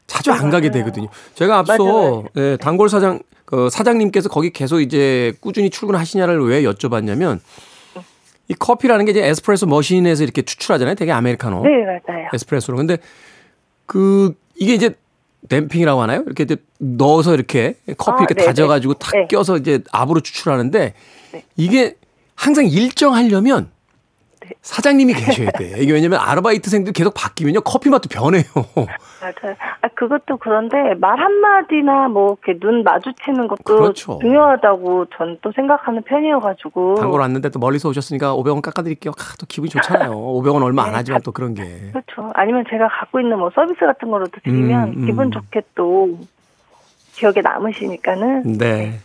[0.07, 1.07] 자주 안 가게 되거든요.
[1.35, 2.23] 제가 앞서.
[2.35, 7.39] 예, 단골 사장 그 사장님께서 거기 계속 이제 꾸준히 출근하시냐를 왜 여쭤봤냐면
[8.47, 10.95] 이 커피라는 게 이제 에스프레소 머신에서 이렇게 추출하잖아요.
[10.95, 12.27] 되게 아메리카노 네, 맞아요.
[12.33, 12.77] 에스프레소로.
[12.77, 12.97] 근데
[13.85, 14.95] 그 이게 이제
[15.47, 16.23] 댐핑이라고 하나요?
[16.25, 16.45] 이렇게
[16.79, 19.27] 넣어서 이렇게 커피 아, 이렇게 네, 다져가지고 탁 네.
[19.27, 20.93] 껴서 이제 압으로 추출하는데
[21.31, 21.43] 네.
[21.55, 21.95] 이게
[22.35, 23.78] 항상 일정하려면 네.
[24.61, 25.75] 사장님이 계셔야 돼.
[25.79, 28.43] 이게 왜냐면 아르바이트생들 계속 바뀌면요 커피 맛도 변해요.
[28.75, 29.55] 맞아요.
[29.81, 34.19] 아, 그것도 그런데 말 한마디나 뭐 이렇게 눈 마주치는 것도 그렇죠.
[34.21, 36.95] 중요하다고 전 또 생각하는 편이어가지고.
[36.95, 39.11] 단골 왔는데 또 멀리서 오셨으니까 500원 깎아드릴게요.
[39.17, 40.11] 아, 또 기분이 좋잖아요.
[40.11, 41.63] 500원 얼마 안 네, 하지만 또 그런 게.
[41.91, 42.29] 그렇죠.
[42.33, 45.05] 아니면 제가 갖고 있는 뭐 서비스 같은 거로도 드리면 음, 음.
[45.05, 46.17] 기분 좋게 또
[47.13, 48.57] 기억에 남으시니까는.
[48.57, 48.99] 네.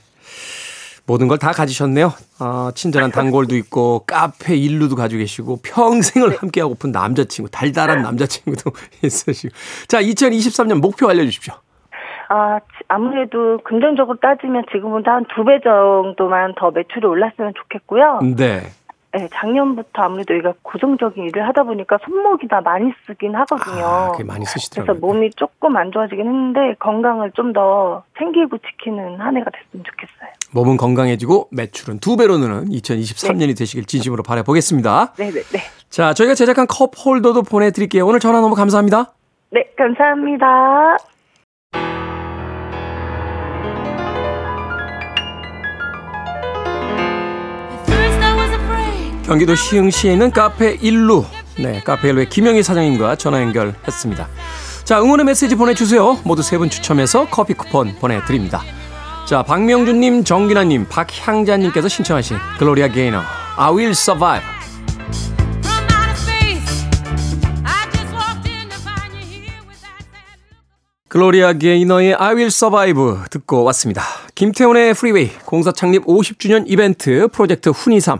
[1.06, 2.12] 모든 걸 다 가지셨네요.
[2.38, 6.36] 아, 친절한 단골도 있고 카페 일루도 가지고 계시고 평생을 네.
[6.36, 8.70] 함께하고픈 남자친구, 달달한 남자친구도
[9.04, 9.52] 있으시고.
[9.86, 11.52] 자, 2023년 목표 알려주십시오.
[12.30, 18.20] 아, 지- 아무래도 금전적으로 따지면 지금보다 한 두 배 정도만 더 매출이 올랐으면 좋겠고요.
[18.36, 18.62] 네.
[19.14, 23.84] 네, 작년부터 아무래도 여기가 고정적인 일을 하다 보니까 손목이나 많이 쓰긴 하거든요.
[23.84, 24.98] 아, 그게 많이 그래서 쓰시더라고요.
[25.00, 30.30] 몸이 조금 안 좋아지긴 했는데 건강을 좀 더 챙기고 지키는 한 해가 됐으면 좋겠어요.
[30.52, 35.12] 몸은 건강해지고 매출은 두 배로 느는 2023년이 되시길 진심으로 바라보겠습니다.
[35.16, 35.60] 네 네 네.
[35.90, 38.04] 자, 저희가 제작한 컵 홀더도 보내드릴게요.
[38.06, 39.12] 오늘 전화 너무 감사합니다.
[39.50, 40.96] 네, 감사합니다.
[49.26, 51.24] 경기도 시흥시에 있는 카페 일루.
[51.58, 54.28] 네, 카페 일루의 김영희 사장님과 전화 연결했습니다.
[54.84, 56.18] 자, 응원의 메시지 보내주세요.
[56.24, 58.62] 모두 세 분 추첨해서 커피 쿠폰 보내드립니다.
[59.26, 63.22] 자, 박명준님, 정기나님, 박향자님께서 신청하신 글로리아 게이너,
[63.56, 64.44] I will survive.
[71.08, 74.02] 글로리아 게이너의 I will survive 듣고 왔습니다.
[74.34, 78.18] 김태훈의 프리웨이 공사 창립 50주년 이벤트 프로젝트 훈이삼.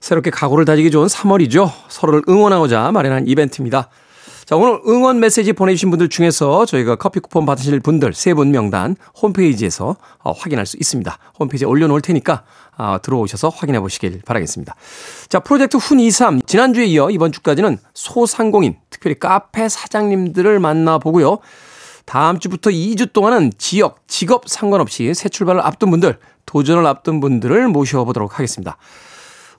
[0.00, 1.70] 새롭게 각오를 다지기 좋은 3월이죠.
[1.88, 3.88] 서로를 응원하고자 마련한 이벤트입니다.
[4.46, 8.96] 자, 오늘 응원 메시지 보내주신 분들 중에서 저희가 커피 쿠폰 받으실 분들 세 분 명단
[9.22, 11.18] 홈페이지에서 어, 확인할 수 있습니다.
[11.38, 12.42] 홈페이지에 올려놓을 테니까
[12.76, 14.74] 어, 들어오셔서 확인해 보시길 바라겠습니다.
[15.28, 21.38] 자, 프로젝트 훈23 지난주에 이어 이번 주까지는 소상공인, 특별히 카페 사장님들을 만나보고요.
[22.06, 28.36] 다음 주부터 2주 동안은 지역, 직업 상관없이 새 출발을 앞둔 분들, 도전을 앞둔 분들을 모셔보도록
[28.38, 28.78] 하겠습니다.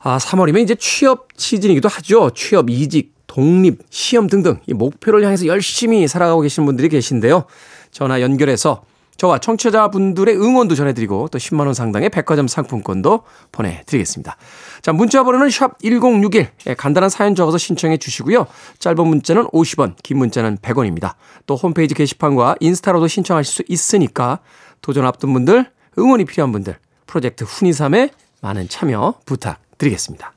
[0.04, 2.32] 아, 3월이면 이제 취업 시즌이기도 하죠.
[2.32, 7.46] 취업, 이직, 독립, 시험 등등 이 목표를 향해서 열심히 살아가고 계신 분들이 계신데요.
[7.92, 8.84] 전화 연결해서
[9.18, 14.36] 저와 청취자분들의 응원도 전해드리고 또 10만 원 상당의 백화점 상품권도 보내드리겠습니다.
[14.82, 16.48] 자, 문자 번호는 샵 1061.
[16.66, 18.48] 예, 간단한 사연 적어서 신청해 주시고요.
[18.80, 21.14] 짧은 문자는 50원, 긴 문자는 100원입니다.
[21.46, 24.40] 또 홈페이지 게시판과 인스타로도 신청하실 수 있으니까
[24.82, 28.10] 도전 앞둔 분들, 응원이 필요한 분들, 프로젝트 훈이삼에
[28.42, 30.34] 많은 참여 부탁 드리겠습니다.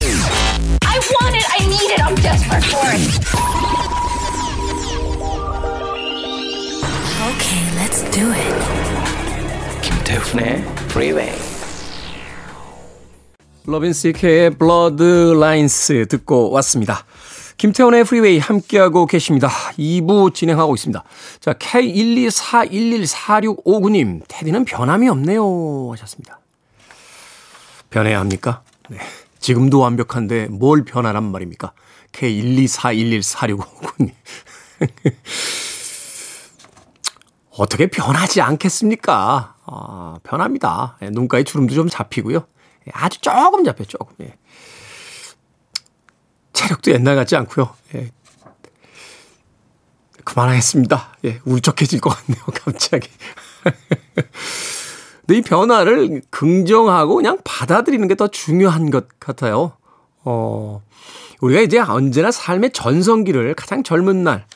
[0.00, 0.08] I
[0.98, 1.44] want it.
[1.52, 2.00] I need it.
[2.02, 3.20] I'm desperate for it.
[7.28, 8.54] Okay, let's do it.
[9.82, 11.38] 김태훈의 Freeway.
[13.66, 17.04] 로빈 시크의 Blurred Lines 듣고 왔습니다.
[17.58, 19.48] 김태훈의 프리웨이 함께하고 계십니다.
[19.78, 21.04] 2부 진행하고 있습니다.
[21.38, 25.92] 자, K124114659님, 테디는 변함이 없네요.
[25.92, 26.41] 하셨습니다.
[27.92, 28.64] 변해야 합니까?
[28.88, 28.98] 네.
[29.38, 31.72] 지금도 완벽한데 뭘 변하란 말입니까?
[32.12, 34.12] K124114659님.
[37.58, 39.56] 어떻게 변하지 않겠습니까?
[39.64, 40.96] 아, 변합니다.
[41.02, 42.46] 예, 눈가에 주름도 좀 잡히고요.
[42.88, 44.14] 예, 아주 조금 잡혀, 조금.
[44.22, 44.34] 예.
[46.52, 47.74] 체력도 옛날 같지 않고요.
[47.94, 48.10] 예.
[50.24, 51.16] 그만하겠습니다.
[51.26, 53.08] 예, 울적해질 것 같네요, 갑자기.
[55.26, 59.72] 근데 이 변화를 긍정하고 그냥 받아들이는 게 더 중요한 것 같아요.
[60.24, 60.82] 어,
[61.40, 64.46] 우리가 이제 언제나 삶의 전성기를 가장 젊은 날,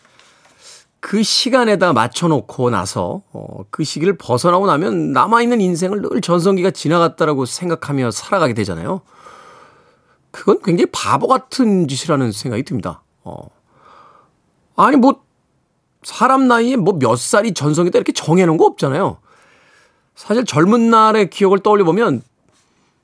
[1.01, 8.11] 그 시간에다 맞춰놓고 나서, 어, 그 시기를 벗어나고 나면 남아있는 인생을 늘 전성기가 지나갔다라고 생각하며
[8.11, 9.03] 살아가게 되잖아요.
[10.33, 13.03] 그건 굉장히 바보 같은 짓이라는 생각이 듭니다.
[13.25, 13.37] 어.
[14.77, 15.23] 아니, 뭐,
[16.03, 19.19] 사람 나이에 뭐 몇 살이 전성기다 이렇게 정해놓은 거 없잖아요.
[20.17, 22.23] 사실 젊은 날의 기억을 떠올려 보면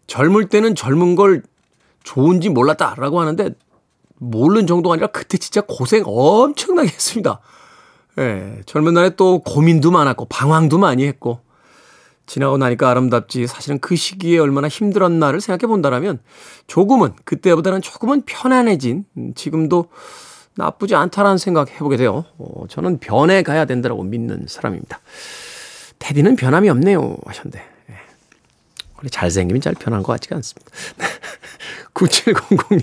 [0.09, 1.43] 젊을 때는 젊은 걸
[2.03, 3.51] 좋은지 몰랐다라고 하는데
[4.19, 7.41] 모르는 정도가 아니라 그때 진짜 고생 엄청나게 했습니다.
[8.19, 11.41] 예, 젊은 날에 또 고민도 많았고 방황도 많이 했고
[12.27, 16.21] 지나고 나니까 아름답지 사실은 그 시기에 얼마나 힘들었나를 생각해 본다라면
[16.67, 19.87] 조금은 그때보다는 조금은 편안해진 음, 지금도
[20.55, 22.25] 나쁘지 않다라는 생각 해보게 돼요.
[22.39, 25.01] 어, 저는 변해 가야 된다라고 믿는 사람입니다.
[26.03, 27.59] 테디는 변함이 없네요 하셨는데
[27.91, 27.95] 예.
[28.97, 30.71] 원래 잘생기면 잘 변한 것 같지가 않습니다.
[31.95, 32.83] 9700님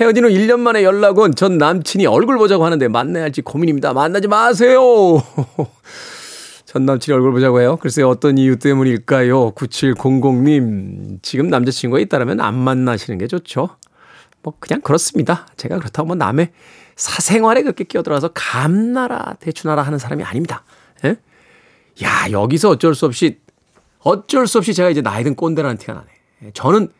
[0.00, 3.92] 헤어진 후 1년 만에 연락 온 전 남친이 얼굴 보자고 하는데 만나야 할지 고민입니다.
[3.92, 4.80] 만나지 마세요.
[6.64, 7.76] 전 남친이 얼굴 보자고 해요.
[7.80, 9.52] 글쎄요 어떤 이유 때문일까요?
[9.52, 13.68] 9700님 지금 남자친구가 있다면 안 만나시는 게 좋죠.
[14.42, 15.46] 뭐 그냥 그렇습니다.
[15.56, 16.50] 제가 그렇다고 뭐 남의
[16.96, 20.64] 사생활에 그렇게 끼어들어서 감나라 대추나라 하는 사람이 아닙니다.
[21.04, 21.16] 예?
[22.02, 23.40] 야 여기서 어쩔 수 없이
[24.00, 26.06] 어쩔 수 없이 제가 이제 나이 든 꼰대라는 티가 나네.
[26.44, 26.90] 예, 저는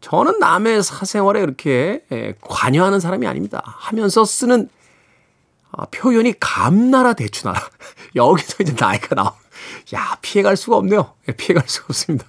[0.00, 3.62] 저는 남의 사생활에 그렇게 예, 관여하는 사람이 아닙니다.
[3.64, 4.68] 하면서 쓰는
[5.70, 7.60] 아, 표현이 감나라 대추나라.
[8.14, 9.32] 여기서 이제 나이가 나오.
[9.94, 11.14] 야 피해갈 수가 없네요.
[11.28, 12.26] 예, 피해갈 수가 없습니다.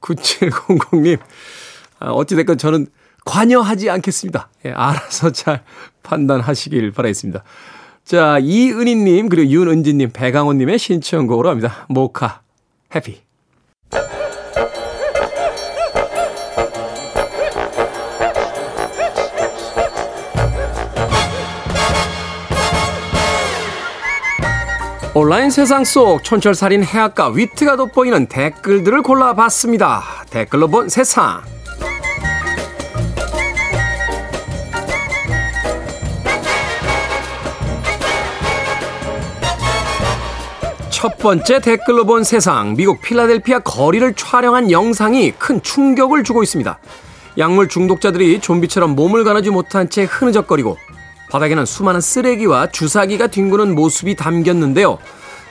[0.00, 1.18] 9700님
[1.98, 2.86] 아, 어찌됐건 저는
[3.24, 4.48] 관여하지 않겠습니다.
[4.66, 5.64] 예, 알아서 잘
[6.02, 7.44] 판단하시길 바라겠습니다.
[8.04, 11.86] 자, 이은희님, 그리고 윤은지님, 배강호님의 신청곡으로 합니다.
[11.88, 12.40] 모카,
[12.94, 13.20] 해피.
[25.12, 30.02] 온라인 세상 속 촌철살인 해악과 위트가 돋보이는 댓글들을 골라봤습니다.
[30.30, 31.42] 댓글로 본 세상.
[41.00, 42.74] 첫 번째 댓글로 본 세상.
[42.76, 46.78] 미국 필라델피아 거리를 촬영한 영상이 큰 충격을 주고 있습니다.
[47.38, 50.76] 약물 중독자들이 좀비처럼 몸을 가누지 못한 채 흐느적거리고
[51.30, 54.98] 바닥에는 수많은 쓰레기와 주사기가 뒹구는 모습이 담겼는데요.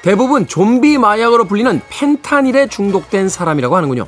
[0.04, 4.06] 대부분 좀비 마약으로 불리는 펜타닐에 중독된 사람이라고 하는군요.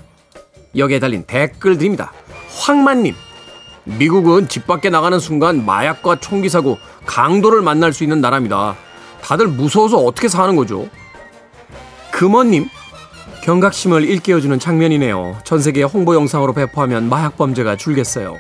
[0.78, 2.14] 여기에 달린 댓글들입니다.
[2.56, 3.16] 황만님.
[3.86, 6.78] 미국은 집 밖에 나가는 순간 마약과 총기 사고,
[7.08, 8.76] 강도를 만날 수 있는 나라입니다.
[9.24, 10.88] 다들 무서워서 어떻게 사는 거죠?
[12.12, 12.70] 금원님.
[13.44, 15.38] 경각심을 일깨워주는 장면이네요.
[15.44, 18.38] 전 세계 홍보 영상으로 배포하면 마약 범죄가 줄겠어요.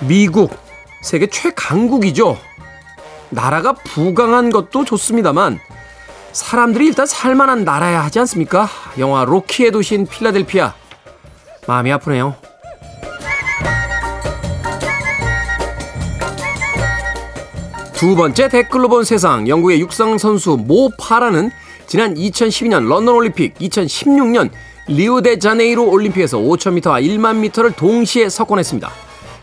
[0.00, 0.56] 미국.
[1.02, 2.36] 세계 최강국이죠.
[3.30, 5.60] 나라가 부강한 것도 좋습니다만
[6.32, 8.68] 사람들이 일단 살만한 나라야 하지 않습니까?
[8.98, 10.74] 영화 로키의 도시인 필라델피아
[11.66, 12.34] 마음이 아프네요.
[17.94, 21.50] 두 번째 댓글로 본 세상 영국의 육상 선수 모 파라는
[21.90, 24.48] 지난 2012년 런던 올림픽, 2016년
[24.86, 28.88] 리우데자네이루 올림픽에서 5,000m와 1만 미터를 동시에 석권했습니다.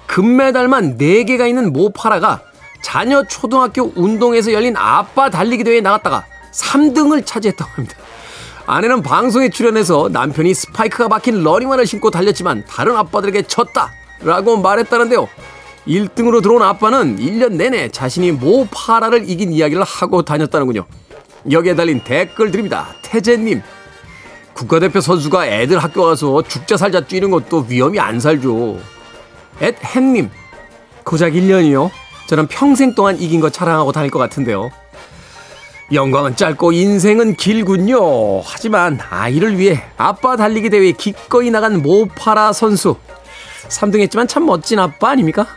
[0.06, 2.42] 금메달만 4개가 있는 모 파라가
[2.82, 7.98] 자녀 초등학교 운동회에서 열린 아빠 달리기 대회에 나갔다가 3등을 차지했다고 합니다.
[8.66, 15.28] 아내는 방송에 출연해서 남편이 스파이크가 박힌 러닝화를 신고 달렸지만 다른 아빠들에게 졌다 라고 말했다는데요.
[15.86, 20.86] 1등으로 들어온 아빠는 1년 내내 자신이 모 파라를 이긴 이야기를 하고 다녔다는군요.
[21.50, 22.88] 여기에 달린 댓글들입니다.
[23.02, 23.62] 태재님,
[24.54, 28.80] 국가대표 선수가 애들 학교 가서 죽자 살자 뛰는 것도 위험이 안 살죠.
[29.62, 30.30] 앳햄님,
[31.04, 31.90] 고작 1년이요?
[32.28, 34.70] 저는 평생 동안 이긴 거 자랑하고 다닐 것 같은데요.
[35.94, 38.42] 영광은 짧고 인생은 길군요.
[38.42, 42.98] 하지만 아이를 위해 아빠 달리기 대회에 기꺼이 나간 모파라 선수.
[43.70, 45.48] 3등 했지만 참 멋진 아빠 아닙니까?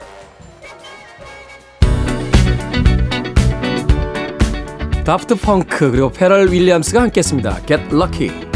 [5.10, 7.58] 다프트 펑크 그리고 페럴 윌리엄스가 함께 했습니다.
[7.66, 8.49] Get Lucky.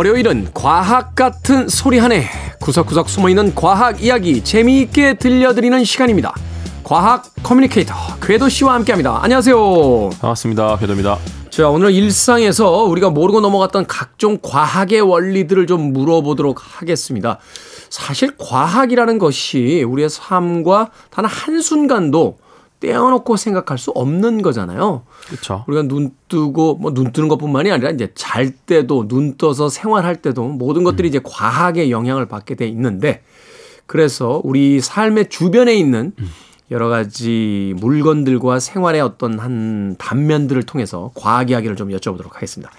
[0.00, 2.24] 월요일은 과학 같은 소리 하네.
[2.62, 6.32] 구석구석 숨어있는 과학 이야기 재미있게 들려드리는 시간입니다.
[6.82, 9.22] 과학 커뮤니케이터 궤도 씨와 함께합니다.
[9.22, 10.08] 안녕하세요.
[10.18, 10.78] 반갑습니다.
[10.78, 11.18] 궤도입니다.
[11.50, 17.38] 자, 오늘 일상에서 우리가 모르고 넘어갔던 각종 과학의 원리들을 좀 물어보도록 하겠습니다.
[17.90, 22.38] 사실 과학이라는 것이 우리의 삶과 단 한순간도
[22.80, 25.02] 떼어놓고 생각할 수 없는 거잖아요.
[25.28, 25.64] 그렇죠.
[25.68, 30.48] 우리가 눈 뜨고 뭐 눈 뜨는 것뿐만이 아니라 이제 잘 때도 눈 떠서 생활할 때도
[30.48, 33.22] 모든 것들이 이제 과학의 영향을 받게 돼 있는데
[33.86, 36.12] 그래서 우리 삶의 주변에 있는
[36.70, 42.70] 여러 가지 물건들과 생활의 어떤 한 단면들을 통해서 과학 이야기를 좀 여쭤보도록 하겠습니다.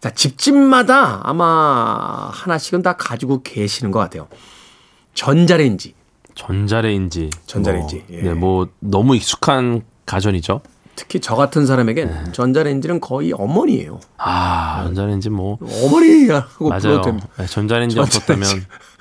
[0.00, 4.28] 자, 집집마다 아마 하나씩은 다 가지고 계시는 것 같아요.
[5.14, 5.94] 전자레인지.
[6.36, 7.30] 전자레인지.
[7.46, 8.22] 전자레인지, 뭐, 예.
[8.22, 10.60] 네, 뭐 너무 익숙한 가전이죠.
[10.94, 14.00] 특히 저 같은 사람에겐 전자레인지는 거의 어머니예요.
[14.16, 17.02] 아, 전자레인지 뭐 어머니라고 불러도 맞아요.
[17.02, 17.28] 됩니다.
[17.36, 18.46] 네, 전자레인지 없었다면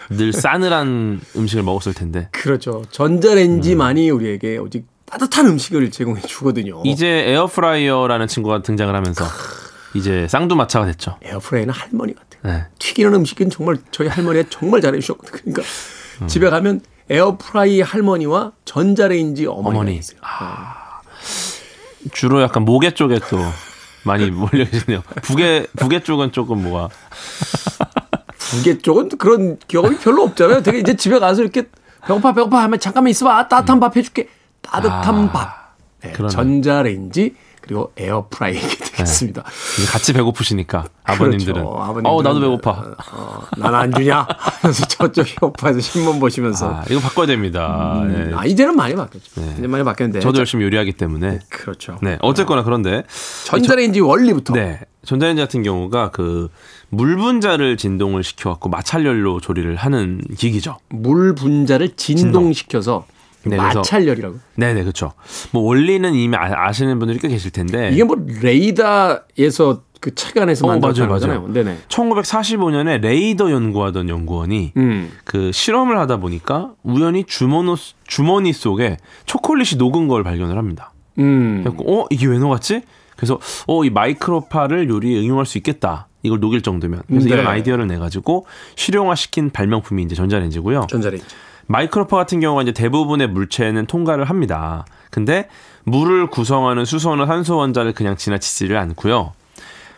[0.10, 2.28] 늘 싸늘한 음식을 먹었을 텐데.
[2.32, 2.84] 그렇죠.
[2.91, 6.82] 전자레인지만이 우리에게 오직 따뜻한 음식을 제공해 주거든요.
[6.84, 9.24] 이제 에어프라이어라는 친구가 등장을 하면서
[9.93, 11.17] 이제 쌍두마차가 됐죠.
[11.21, 12.41] 에어프라이어는 할머니 같아요.
[12.43, 12.65] 네.
[12.80, 15.54] 튀기는 음식은 정말 저희 할머니가 정말 잘해 주셨거든요.
[15.54, 15.63] 그러니까
[16.28, 19.96] 집에 가면 에어프라이 할머니와 전자레인지 어머니가 어머니.
[19.98, 20.20] 있어요.
[22.13, 23.39] 주로 약간 모계 쪽에 또
[24.04, 25.02] 많이 몰려 계시네요.
[25.24, 26.89] 북의 북의 쪽은 조금 뭐가
[28.38, 30.62] 부계 쪽은 그런 경험이 별로 없잖아요.
[30.63, 31.68] 되게 이제 집에 가서 이렇게
[32.06, 34.30] 배고파 배고파 하면 잠깐만 있어봐 따뜻한 밥 해줄게
[34.62, 35.76] 따뜻한 아, 밥.
[36.02, 36.13] 네.
[36.30, 39.43] 전자레인지 그리고 에어프라이기 되겠습니다.
[39.77, 41.77] 이제 같이 배고프시니까 아버님들은 그렇죠.
[41.81, 42.71] 아버님들은, 어 나도 배고파.
[43.12, 44.27] 어, 난안 주냐?
[44.38, 46.75] 하면서 저쪽이 배고파서 신문 보시면서.
[46.75, 48.03] 아, 이거 바꿔야 됩니다.
[48.08, 48.31] 네.
[48.34, 49.41] 아, 이제는 많이 바뀌었죠.
[49.41, 49.55] 네.
[49.60, 50.19] 이제 많이 바뀌었는데.
[50.19, 51.39] 저도 열심히 요리하기 때문에.
[51.49, 51.97] 그렇죠.
[52.01, 52.17] 네.
[52.21, 53.03] 어쨌거나 그런데
[53.45, 54.53] 전자레인지 원리부터.
[54.53, 54.79] 네.
[55.05, 56.49] 전자레인지 같은 경우가 그
[56.89, 60.77] 물 분자를 진동을 시켜 갖고 마찰열로 조리를 하는 기기죠.
[60.89, 63.05] 물 분자를 진동시켜서
[63.45, 64.36] 네, 그래서- 마찰열이라고.
[64.55, 65.13] 네, 네, 그렇죠.
[65.51, 70.77] 뭐 원리는 이미 아, 시는 분들이 꽤 계실 텐데 이게 뭐 레이더에서 그 체관에서 어,
[70.79, 71.47] 맞아요, 거잖아요.
[71.51, 71.77] 네네.
[71.88, 75.12] 1945년에 레이더 연구하던 연구원이 음.
[75.23, 80.93] 그 실험을 하다 보니까 우연히 주머니, 주머니 속에 초콜릿이 녹은 걸 발견을 합니다.
[81.17, 81.63] 음.
[81.88, 82.81] 어 이게 왜 녹았지?
[83.15, 86.08] 그래서 어이 마이크로파를 요리에 응용할 수 있겠다.
[86.21, 87.34] 이걸 녹일 정도면 그래서 네.
[87.36, 90.88] 이런 아이디어를 내 가지고 실용화시킨 발명품이 이제 전자레인지고요.
[90.89, 91.25] 전자레인지.
[91.67, 94.86] 마이크로파 같은 경우가 이제 대부분의 물체는 통과를 합니다.
[95.10, 95.47] 근데
[95.84, 99.34] 물을 구성하는 수소나 산소 원자를 그냥 지나치지를 않고요.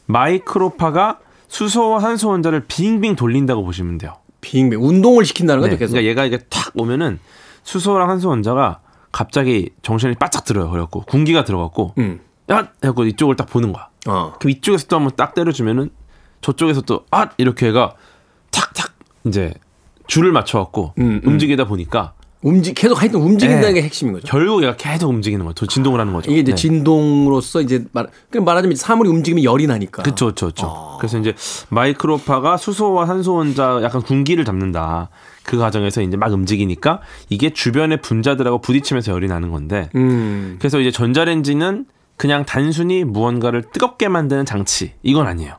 [0.06, 4.16] 마이크로파가 수소와 산소 원자를 빙빙 돌린다고 보시면 돼요.
[4.42, 5.94] 빙빙 운동을 시킨다는 거죠, 네, 계속.
[5.94, 7.20] 그러니까 얘가 이게 탁 오면은
[7.64, 8.80] 수소랑 산소 원자가
[9.12, 10.70] 갑자기 정신이 바짝 들어요.
[10.70, 12.22] 그래갖고 군기가 들어갔고 음.
[12.52, 12.70] 야!
[12.84, 13.90] 해갖고 이쪽을 딱 보는 거야.
[14.08, 14.34] 어.
[14.40, 15.90] 그 이쪽에서 또 한번 딱 때려주면은
[16.42, 17.30] 저쪽에서 또 아!
[17.38, 17.94] 이렇게 얘가
[18.52, 18.94] 탁탁
[19.26, 19.54] 이제
[20.08, 21.30] 줄을 맞춰갖고 음, 음.
[21.30, 23.82] 움직이다 보니까 움직 계속 하여튼 움직인다는 네.
[23.82, 24.28] 게 핵심인 거죠.
[24.28, 25.66] 결국 얘가 계속 움직이는 거죠.
[25.66, 26.30] 진동을 하는 거죠.
[26.32, 26.56] 이게 이제 네.
[26.56, 30.04] 진동으로서 이제 말, 말하자면 사물이 움직이면 열이 나니까.
[30.04, 30.52] 그쵸, 그쵸.
[30.68, 30.98] 아.
[31.00, 31.34] 그래서 이제
[31.70, 35.10] 마이크로파가 수소와 산소 원자 약간 군기를 잡는다.
[35.44, 39.90] 그 과정에서 이제 막 움직이니까 이게 주변의 분자들하고 부딪히면서 열이 나는 건데.
[39.96, 40.58] 음.
[40.60, 41.86] 그래서 이제 전자레인지는
[42.18, 44.94] 그냥 단순히 무언가를 뜨겁게 만드는 장치.
[45.02, 45.56] 이건 아니에요.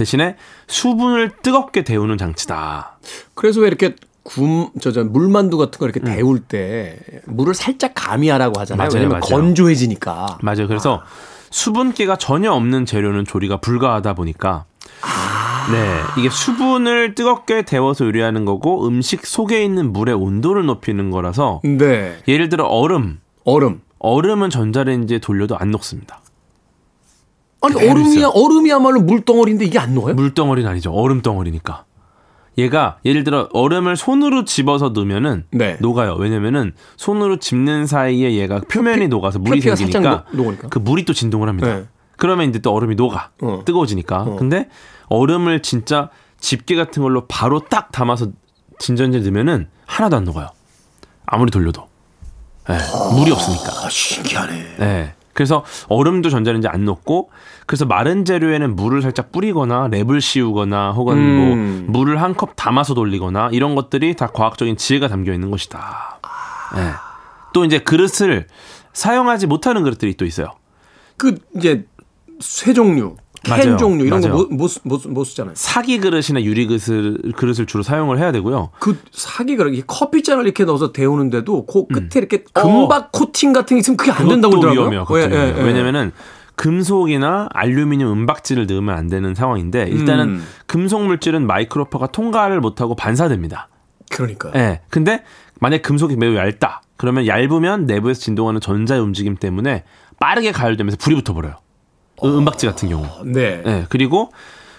[0.00, 0.36] 대신에
[0.66, 2.98] 수분을 뜨겁게 데우는 장치다.
[3.34, 6.96] 그래서 왜 이렇게 굼, 저, 저, 물만두 같은 거 이렇게 데울 때
[7.26, 8.88] 물을 살짝 가미하라고 하잖아요.
[8.88, 9.42] 맞아요, 왜냐면 맞아요.
[9.42, 10.38] 건조해지니까.
[10.40, 10.68] 맞아요.
[10.68, 11.02] 그래서
[11.50, 14.64] 수분기가 전혀 없는 재료는 조리가 불가하다 보니까
[15.72, 22.16] 네 이게 수분을 뜨겁게 데워서 요리하는 거고 음식 속에 있는 물의 온도를 높이는 거라서 네.
[22.26, 23.82] 예를 들어 얼음 얼음.
[23.98, 26.20] 얼음은 전자레인지에 돌려도 안 녹습니다.
[27.62, 28.28] 아니, 그대로 얼음이야.
[28.34, 30.14] 얼음이야말로 물덩어리인데 이게 안 녹아요?
[30.14, 30.92] 물덩어리는 아니죠.
[30.92, 31.84] 얼음 덩어리니까.
[32.58, 35.76] 얘가 예를 들어 얼음을 손으로 집어서 넣으면은 네.
[35.80, 36.14] 녹아요.
[36.14, 40.24] 왜냐면은 손으로 집는 사이에 얘가 표면이 녹아서 물이 생기니까.
[40.68, 41.74] 그 물이 또 진동을 합니다.
[41.74, 41.84] 네.
[42.16, 43.30] 그러면 이제 또 얼음이 녹아.
[43.42, 43.62] 어.
[43.64, 44.22] 뜨거워지니까.
[44.22, 44.36] 어.
[44.36, 44.68] 근데
[45.08, 48.28] 얼음을 진짜 집게 같은 걸로 바로 딱 담아서
[48.78, 50.48] 진전제 넣으면은 하나도 안 녹아요.
[51.26, 51.88] 아무리 돌려도.
[52.68, 52.76] 네,
[53.16, 53.86] 물이 없으니까.
[53.86, 54.76] 아, 신기하네.
[54.78, 55.14] 네.
[55.40, 57.30] 그래서 얼음도 전자레인지 안 녹고
[57.64, 61.86] 그래서 마른 재료에는 물을 살짝 뿌리거나 랩을 씌우거나 혹은 음.
[61.88, 66.18] 뭐 물을 한 컵 담아서 돌리거나 이런 것들이 다 과학적인 지혜가 담겨 있는 것이다.
[66.76, 66.90] 네.
[67.54, 68.48] 또 이제 그릇을
[68.92, 70.48] 사용하지 못하는 그릇들이 또 있어요.
[71.16, 71.86] 그, 이제,
[72.40, 73.78] 쇠 종류, 캔.
[73.78, 74.20] 종류, 이런.
[74.20, 75.54] 거 못, 못, 쓰- 못, 쓰- 못 쓰잖아요.
[75.56, 78.70] 사기 그릇이나 유리 그릇을, 그릇을 주로 사용을 해야 되고요.
[78.78, 82.62] 그 사기가 이렇게 커피잔을 이렇게 넣어서 데우는데도 그 끝에 이렇게 어.
[82.62, 84.90] 금박 코팅 같은 게 있으면 그게 안 된다고 그러더라고요.
[84.90, 85.34] 위험해요.
[85.34, 85.58] 예, 예.
[85.58, 85.62] 예.
[85.62, 86.12] 왜냐면은
[86.56, 90.46] 금속이나 알루미늄 은박지를 넣으면 안 되는 상황인데 일단은 음.
[90.66, 93.68] 금속 물질은 마이크로파가 통과를 못하고 반사됩니다.
[94.10, 94.50] 그러니까.
[94.54, 94.80] 예.
[94.90, 95.22] 근데
[95.58, 96.82] 만약 금속이 매우 얇다.
[96.98, 99.84] 그러면 얇으면 내부에서 진동하는 전자의 움직임 때문에
[100.20, 101.54] 빠르게 가열되면서 불이 붙어버려요.
[102.24, 103.06] 음- 은박지 같은 경우.
[103.24, 103.62] 네.
[103.66, 103.86] 예.
[103.88, 104.32] 그리고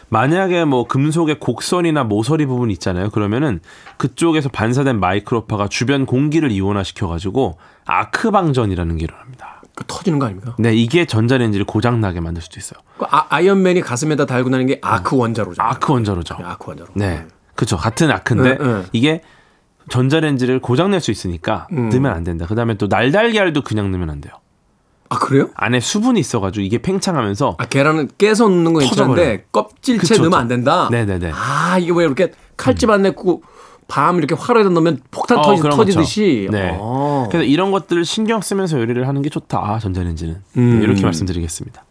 [0.10, 3.10] 만약에 뭐 금속의 곡선이나 모서리 부분 있잖아요.
[3.12, 3.62] 그러면은
[3.98, 9.62] 그쪽에서 반사된 마이크로파가 주변 공기를 이온화시켜 가지고 아크 방전이라는 게 일어납니다.
[9.74, 10.54] 그 터지는 거 아닙니까?
[10.60, 12.82] 네, 이게 전자레인지를 고장 나게 만들 수도 있어요.
[12.98, 15.62] 그 아, 아이언맨이 가슴에다 달고 다니는 게 아크 원자로죠.
[15.62, 16.36] 아크 원자로죠.
[16.44, 16.89] 아크 원자로.
[16.96, 17.26] 네.
[17.56, 17.78] 그렇죠.
[17.78, 18.84] 같은 아크인데 네, 네.
[18.92, 19.22] 이게
[19.89, 21.89] 전자레인지를 고장 낼 수 있으니까 음.
[21.89, 22.46] 넣으면 안 된다.
[22.48, 24.34] 그다음에 또 날달걀도 그냥 넣으면 안 돼요.
[25.12, 25.49] 아 그래요?
[25.55, 29.16] 안에 수분이 있어가지고 이게 팽창하면서 아 계란은 깨서 넣는 거 터져버려요.
[29.16, 29.45] 괜찮은데
[29.99, 30.39] 그쵸, 넣으면.
[30.39, 30.88] 안 된다.
[30.89, 31.32] 네네네.
[31.34, 33.43] 아 이게 왜 이렇게 칼집 안 내고
[33.89, 36.47] 밤 이렇게 화로에다 넣으면 폭탄 어, 터지, 터지듯이.
[36.49, 36.57] 거죠.
[36.57, 36.78] 네.
[36.80, 37.28] 어.
[37.30, 39.59] 그래서 이런 것들을 신경 쓰면서 요리를 하는 게 좋다.
[39.59, 40.80] 아, 전자레인지는 음.
[40.80, 41.84] 네, 이렇게 말씀드리겠습니다.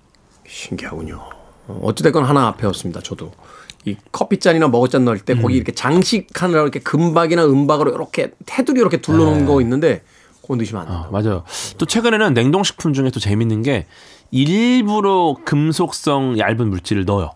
[0.49, 1.21] 신기하군요.
[1.69, 3.03] 어, 어찌됐건 하나 배웠습니다.
[3.03, 3.33] 저도.
[3.85, 5.43] 이 커피잔이나 머그잔 넣을 때 음.
[5.43, 10.03] 거기 이렇게 장식하느라 이렇게 금박이나 은박으로 이렇게 테두리 이렇게 둘러놓은 거 있는데
[10.43, 10.95] 그거 넣으시면 안 네.
[10.95, 11.11] 어, 된다.
[11.13, 11.45] 맞아요.
[11.79, 13.87] 또 최근에는 냉동식품 중에 또 재밌는 게
[14.31, 17.31] 일부러 금속성 얇은 물질을 넣어요.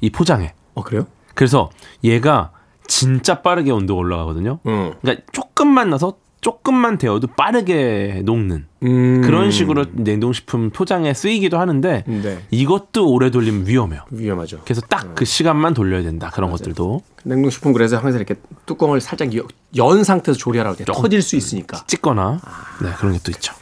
[0.00, 0.54] 이 포장에.
[0.74, 1.06] 어 그래요?
[1.34, 1.70] 그래서
[2.04, 2.50] 얘가
[2.86, 4.58] 진짜 빠르게 온도가 올라가거든요.
[4.66, 4.94] 응.
[5.00, 9.22] 그러니까 조금만 넣어서 조금만 데워도 빠르게 녹는 음.
[9.22, 12.38] 그런 식으로 냉동식품 포장에 쓰이기도 하는데 네.
[12.50, 14.02] 이것도 오래 돌리면 위험해요.
[14.10, 14.60] 위험하죠.
[14.64, 16.30] 그래서 딱 그 시간만 돌려야 된다.
[16.32, 18.36] 그런 것들도 냉동식품 그래서 항상 이렇게
[18.66, 19.42] 뚜껑을 살짝 여-
[19.76, 20.84] 연 상태에서 조리하라고 돼.
[20.84, 21.82] 터질 수 있으니까.
[21.88, 22.40] 찍거나
[22.82, 23.52] 네 그런 게또 있죠.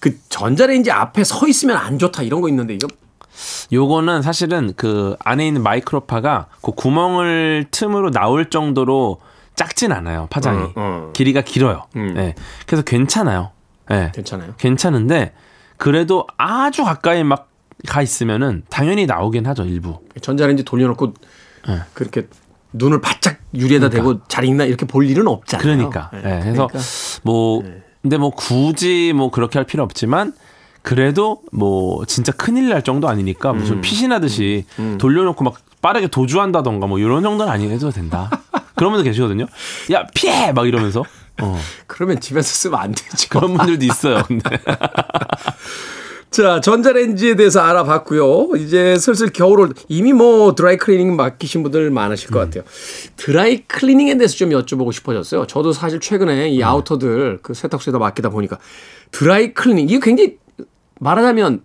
[0.00, 2.88] 그 전자레인지 앞에 서 있으면 안 좋다 이런 거 있는데 이거
[3.72, 9.18] 요거는 사실은 그 안에 있는 마이크로파가 그 구멍을 틈으로 나올 정도로
[9.54, 10.26] 작진 않아요.
[10.30, 11.10] 파장이 어, 어.
[11.12, 11.84] 길이가 길어요.
[11.96, 12.14] 음.
[12.14, 12.34] 네.
[12.66, 13.50] 그래서 괜찮아요.
[13.88, 14.12] 네.
[14.14, 14.54] 괜찮아요.
[14.58, 15.34] 괜찮은데
[15.76, 17.52] 그래도 아주 가까이 막
[17.86, 19.98] 가 있으면은 당연히 나오긴 하죠 일부.
[20.20, 21.14] 전자레인지 돌려놓고
[21.68, 21.80] 네.
[21.94, 22.28] 그렇게
[22.72, 25.62] 눈을 바짝 유리에다 대고 잘 익나 이렇게 볼 일은 없잖아요.
[25.62, 26.10] 그러니까.
[26.12, 26.78] 네, 예, 그래서 그러니까.
[27.22, 27.62] 뭐
[28.00, 30.32] 근데 뭐 굳이 뭐 그렇게 할 필요 없지만
[30.82, 34.64] 그래도 뭐 진짜 큰일 날 정도 아니니까 무슨 피신하듯이
[34.98, 38.30] 돌려놓고 막 빠르게 도주한다던가 뭐 이런 정도는 아니해도 된다.
[38.74, 39.46] 그런 분들 계시거든요.
[39.92, 41.04] 야 피해 막 이러면서
[41.40, 43.28] 어, 그러면 집에서 쓰면 안 되죠.
[43.30, 44.22] 그런 분들도 있어요.
[44.26, 44.58] 근데
[46.32, 48.56] 자, 전자레인지에 대해서 알아봤고요.
[48.56, 52.64] 이제 슬슬 겨울 올 이미 뭐 드라이 클리닝 맡기신 분들 많으실 것 같아요.
[53.16, 55.46] 드라이 클리닝에 대해서 좀 여쭤보고 싶어졌어요.
[55.46, 58.58] 저도 사실 최근에 이 아우터들 그 세탁소에다 맡기다 보니까
[59.10, 60.38] 드라이 클리닝 이게 굉장히
[61.00, 61.64] 말하자면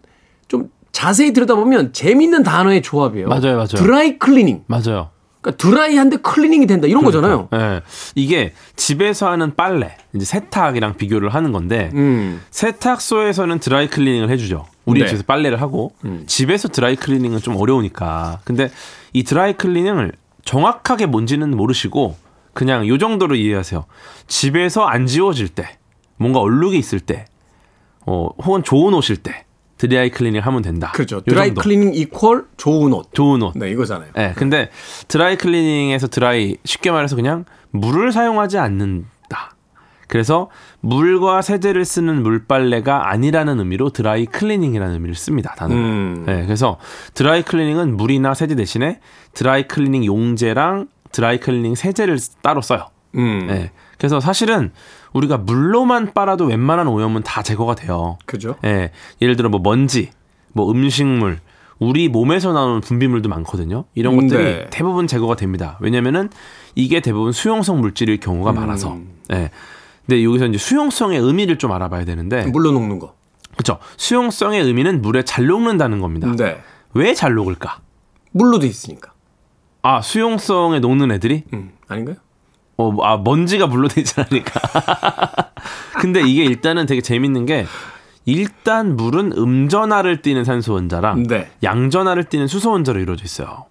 [0.49, 3.30] 좀 자세히 들여다보면 재밌는 단어의 조합이에요.
[3.30, 3.68] 맞아요, 맞아요.
[3.76, 4.64] 드라이 클리닝.
[4.68, 5.12] 맞아요.
[5.48, 7.48] 그러니까 드라이한데 클리닝이 된다 이런 거잖아요.
[7.54, 7.82] 예.
[8.16, 12.41] 이게 집에서 하는 빨래, 이제 세탁이랑 비교를 하는 건데 음.
[12.52, 14.66] 세탁소에서는 드라이 클리닝을 해주죠.
[14.86, 15.06] 우리 네.
[15.06, 15.08] 음.
[15.08, 15.93] 집에서 빨래를 하고
[16.28, 18.39] 집에서 드라이 클리닝은 좀 어려우니까.
[18.43, 18.70] 근데
[19.14, 20.12] 이 드라이 클리닝을
[20.43, 22.16] 정확하게 뭔지는 모르시고
[22.54, 23.86] 그냥 요 정도로 이해하세요.
[24.28, 25.78] 집에서 안 지워질 때,
[26.18, 27.26] 뭔가 얼룩이 있을 때,
[28.06, 29.45] 어, 혹은 좋은 옷일 때
[29.78, 30.91] 드라이 클리닝 하면 된다.
[30.93, 31.17] 그렇죠.
[31.17, 31.61] 요 드라이 정도.
[31.61, 33.13] 클리닝 equal 좋은 옷.
[33.13, 33.53] 좋은 옷.
[33.55, 34.09] 네, 이거잖아요.
[34.17, 34.69] 예, 근데
[35.07, 39.07] 드라이 클리닝에서 드라이 쉽게 말해서 그냥 물을 사용하지 않는다.
[40.07, 40.49] 그래서
[40.80, 45.53] 물과 세제를 쓰는 물빨래가 아니라는 의미로 드라이 클리닝이라는 의미를 씁니다.
[45.57, 45.75] 단어.
[45.75, 46.25] 음.
[46.30, 46.78] 예, 그래서
[47.13, 48.99] 드라이 클리닝은 물이나 세제 대신에
[49.34, 52.88] 드라이 클리닝 용제랑 드라이 클리닝 세제를 따로 써요.
[53.15, 53.47] 음.
[53.49, 53.71] 예.
[53.97, 54.71] 그래서 사실은
[55.18, 58.18] 우리가 물로만 빨아도 웬만한 오염은 다 제거가 돼요.
[58.26, 58.55] 그죠?
[58.63, 58.91] 예.
[59.22, 60.11] 예를 들어 뭐 먼지,
[60.53, 61.39] 뭐 음식물,
[61.80, 63.86] 우리 몸에서 나오는 분비물도 많거든요.
[63.95, 64.68] 이런 음, 것들이 네.
[64.70, 65.78] 대부분 제거가 됩니다.
[65.82, 66.30] 왜냐면은
[66.76, 68.55] 이게 대부분 수용성 물질일 경우가 음.
[68.55, 68.97] 많아서.
[69.34, 69.51] 예.
[70.05, 72.45] 근데 여기서 이제 수용성의 의미를 좀 알아봐야 되는데.
[72.47, 73.15] 물로 녹는 거.
[73.53, 73.80] 그렇죠.
[73.97, 76.32] 수용성의 의미는 물에 잘 녹는다는 겁니다.
[76.38, 76.61] 네.
[76.93, 77.80] 왜 잘 녹을까?
[78.32, 79.11] 물로도 있으니까.
[79.82, 81.72] 아, 수용성에 녹는 애들이 음.
[81.88, 82.15] 아닌가요?
[82.78, 84.59] 어, 아, 먼지가 물로 되지 않으니까.
[85.99, 87.65] 근데 이게 일단은 되게 재밌는 게
[88.25, 91.49] 일단 물은 음전하를 띠는 산소 원자랑 네.
[91.63, 93.65] 양전하를 띠는 수소 원자로 이루어져 있어요.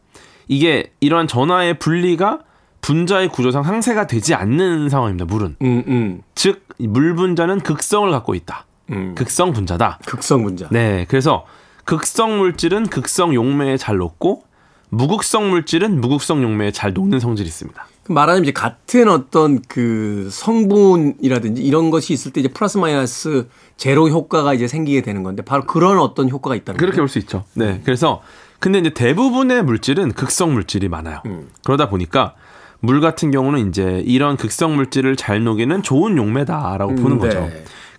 [0.49, 2.41] 이게 이러한 전하의 분리가
[2.81, 5.25] 분자의 구조상 상쇄가 되지 않는 상황입니다.
[5.25, 5.57] 물은.
[5.61, 6.23] 음, 음.
[6.35, 8.65] 즉, 물 분자는 극성을 갖고 있다.
[8.91, 9.15] 음.
[9.17, 9.99] 극성 분자다.
[10.07, 10.69] 극성 분자.
[10.71, 11.05] 네.
[11.09, 11.45] 그래서
[11.85, 14.45] 극성 물질은 극성 용매에 잘 녹고
[14.91, 17.87] 무극성 물질은 무극성 용매에 잘 녹는 성질이 있습니다.
[18.07, 24.09] 그 말하자면 이제 같은 어떤 그 성분이라든지 이런 것이 있을 때 이제 플러스 마이너스 제로
[24.09, 26.99] 효과가 이제 생기게 되는 건데 바로 그런 어떤 효과가 있다는 그렇게.
[26.99, 27.43] 볼 수 있죠.
[27.55, 27.81] 네.
[27.85, 28.23] 그래서
[28.61, 31.21] 근데 이제 대부분의 물질은 극성 물질이 많아요.
[31.27, 31.49] 음.
[31.65, 32.35] 그러다 보니까
[32.79, 37.29] 물 같은 경우는 이제 이런 극성 물질을 잘 녹이는 좋은 용매다라고 보는 음, 네.
[37.29, 37.51] 거죠.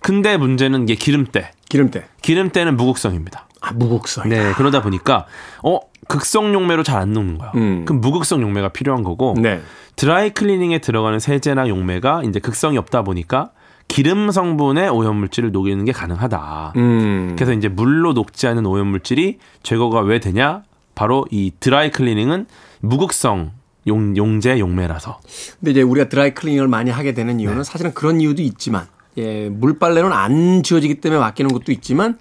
[0.01, 1.51] 근데 문제는 이게 기름때.
[1.67, 2.05] 기름때.
[2.21, 3.47] 기름때는 무극성입니다.
[3.59, 4.29] 아, 무곡성.
[4.29, 5.25] 네, 그러다 보니까
[5.63, 7.51] 어 극성 용매로 잘 안 녹는 거야.
[7.55, 7.85] 음.
[7.85, 9.61] 그럼 무극성 용매가 필요한 거고 네.
[9.95, 13.51] 드라이 클리닝에 들어가는 세제나 용매가 이제 극성이 없다 보니까
[13.87, 16.73] 기름 성분의 오염물질을 녹이는 게 가능하다.
[16.75, 17.35] 음.
[17.37, 20.63] 그래서 이제 물로 녹지 않은 오염물질이 제거가 왜 되냐?
[20.95, 22.47] 바로 이 드라이 클리닝은
[22.81, 23.51] 무극성
[23.87, 25.19] 용, 용제 용매라서.
[25.59, 28.87] 근데 이제 우리가 드라이 클리닝을 많이 하게 되는 이유는 사실은 그런 이유도 있지만
[29.17, 32.17] 예, 물빨래는 안 지워지기 때문에 맡기는 것도 있지만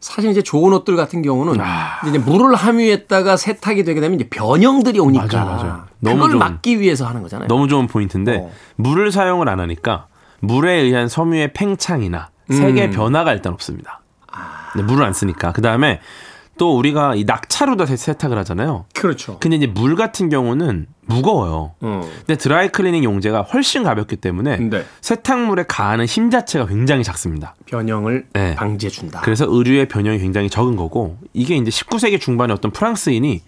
[0.00, 1.62] 사실 이제 좋은 옷들 같은 경우는
[2.08, 5.84] 이제 물을 함유했다가 세탁이 되게 되면 이제 변형들이 오니까 맞아요.
[5.98, 7.48] 너무 그걸 좋은- 막기 위해서 하는 거잖아요.
[7.48, 8.50] 너무 좋은 포인트인데 어.
[8.76, 10.06] 물을 사용을 안 하니까
[10.40, 12.90] 물에 의한 섬유의 팽창이나 색의 음.
[12.92, 14.00] 변화가 일단 없습니다.
[14.32, 14.70] 아.
[14.74, 15.52] 네, 물을 안 쓰니까.
[15.52, 16.00] 그 다음에
[16.60, 18.84] 또 우리가 이 낙차로 다 세- 세탁을 하잖아요.
[18.94, 19.38] 그렇죠.
[19.40, 21.72] 근데 이제 물 같은 경우는 무거워요.
[21.80, 22.00] 어.
[22.18, 24.84] 근데 드라이 클리닝 용제가 훨씬 가볍기 때문에 네.
[25.00, 27.54] 세탁물에 가하는 힘 자체가 굉장히 작습니다.
[27.64, 28.54] 변형을 네.
[28.56, 29.22] 방지해 준다.
[29.22, 33.40] 그래서 의류의 변형이 굉장히 적은 거고 이게 이제 19세기 중반에 어떤 프랑스인이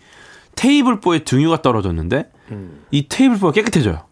[0.54, 2.30] 테이블보에 등유가 떨어졌는데
[2.92, 4.04] 이 테이블보가 깨끗해져요.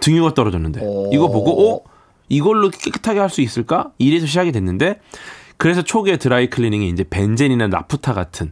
[0.00, 1.10] 등유가 떨어졌는데 오.
[1.12, 1.80] 이거 보고 어
[2.28, 3.92] 이걸로 깨끗하게 할 수 있을까?
[3.98, 4.98] 이래서 시작이 됐는데
[5.60, 8.50] 그래서 초기에 드라이 클리닝이 이제 벤젠이나 나프타 같은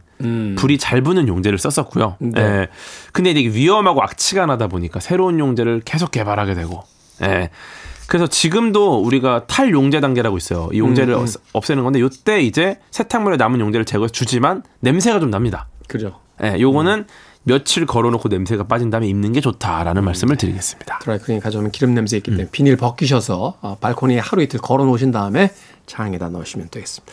[0.55, 2.17] 불이 잘 붙는 용제를 썼었고요.
[2.19, 2.39] 네.
[2.39, 2.67] 예.
[3.13, 6.83] 근데 이게 위험하고 악취가 나다 보니까 새로운 용제를 계속 개발하게 되고.
[7.23, 7.49] 예.
[8.05, 10.69] 그래서 지금도 우리가 탈 용제 단계라고 있어요.
[10.71, 11.23] 이 용제를 음, 음.
[11.23, 15.67] 없- 없애는 건데 요때 이제 세탁물에 남은 용제를 제거해 주지만 냄새가 좀 납니다.
[15.87, 16.19] 그죠.
[16.43, 16.57] 예.
[16.59, 17.05] 요거는
[17.43, 20.99] 며칠 걸어놓고 냄새가 빠진 다음에 입는 게 좋다라는 말씀을 드리겠습니다.
[20.99, 25.09] 드라이 클리닝 가져오면 기름 냄새 있기 때문에 비닐 벗기셔서 어, 발코니에 하루 이틀 걸어 놓으신
[25.11, 25.51] 다음에
[25.89, 27.11] 장에다 넣으시면 되겠습니다.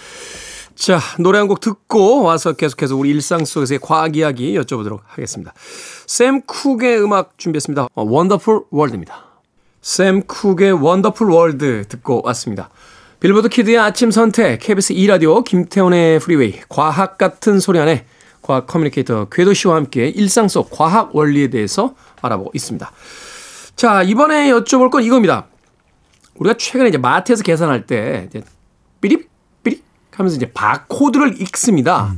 [0.77, 5.55] 자, 노래 한 곡 듣고 와서 계속해서 우리 일상 속에서의 과학 이야기 여쭤보도록 하겠습니다.
[6.07, 7.89] 샘 쿡의 음악 준비했습니다.
[7.95, 9.25] 어, Wonderful World입니다.
[9.81, 12.69] 샘 쿡의 Wonderful World 듣고 왔습니다.
[13.21, 18.05] 빌보드 키드의 아침 선택, KBS 2라디오, 김태훈의 프리웨이, 과학 같은 소리 안에
[18.43, 22.93] 과학 커뮤니케이터 궤도 씨와 함께 일상 속 과학 원리에 대해서 알아보고 있습니다.
[23.77, 25.47] 자, 이번에 여쭤볼 건 이겁니다.
[26.35, 28.29] 우리가 최근에 이제 마트에서 계산할 때
[29.01, 29.29] 삐립
[29.63, 29.83] 삐립
[30.13, 32.15] 하면서 이제 바코드를 읽습니다.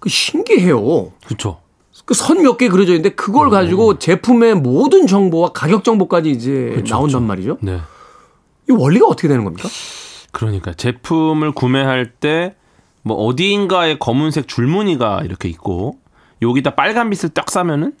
[0.00, 1.12] 그 신기해요.
[1.26, 1.60] 그렇죠.
[2.04, 7.22] 그 선 몇 개 그려져 있는데 그걸 가지고 제품의 모든 정보와 가격 정보까지 이제 나온단
[7.22, 7.58] 말이죠.
[7.62, 7.80] 네.
[8.68, 9.68] 이 원리가 어떻게 되는 겁니까?
[10.32, 12.54] 그러니까 제품을 구매할 때
[13.06, 15.98] 뭐 어디인가에 검은색 줄무늬가 이렇게 있고
[16.40, 17.92] 여기다 빨간 빛을 딱 쏘면은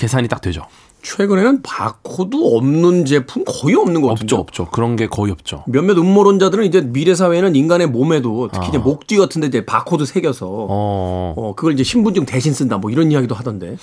[0.00, 0.62] 계산이 딱 되죠.
[1.02, 4.34] 최근에는 바코드 없는 제품 거의 없는 것 같은데.
[4.34, 4.70] 없죠, 없죠.
[4.70, 5.64] 그런 게 거의 없죠.
[5.66, 11.34] 몇몇 음모론자들은 이제 미래 사회에는 인간의 몸에도 특히 이제 목뒤 같은데 이제 바코드 새겨서 어.
[11.36, 13.76] 어, 그걸 이제 신분증 대신 쓴다 뭐 이런 이야기도 하던데.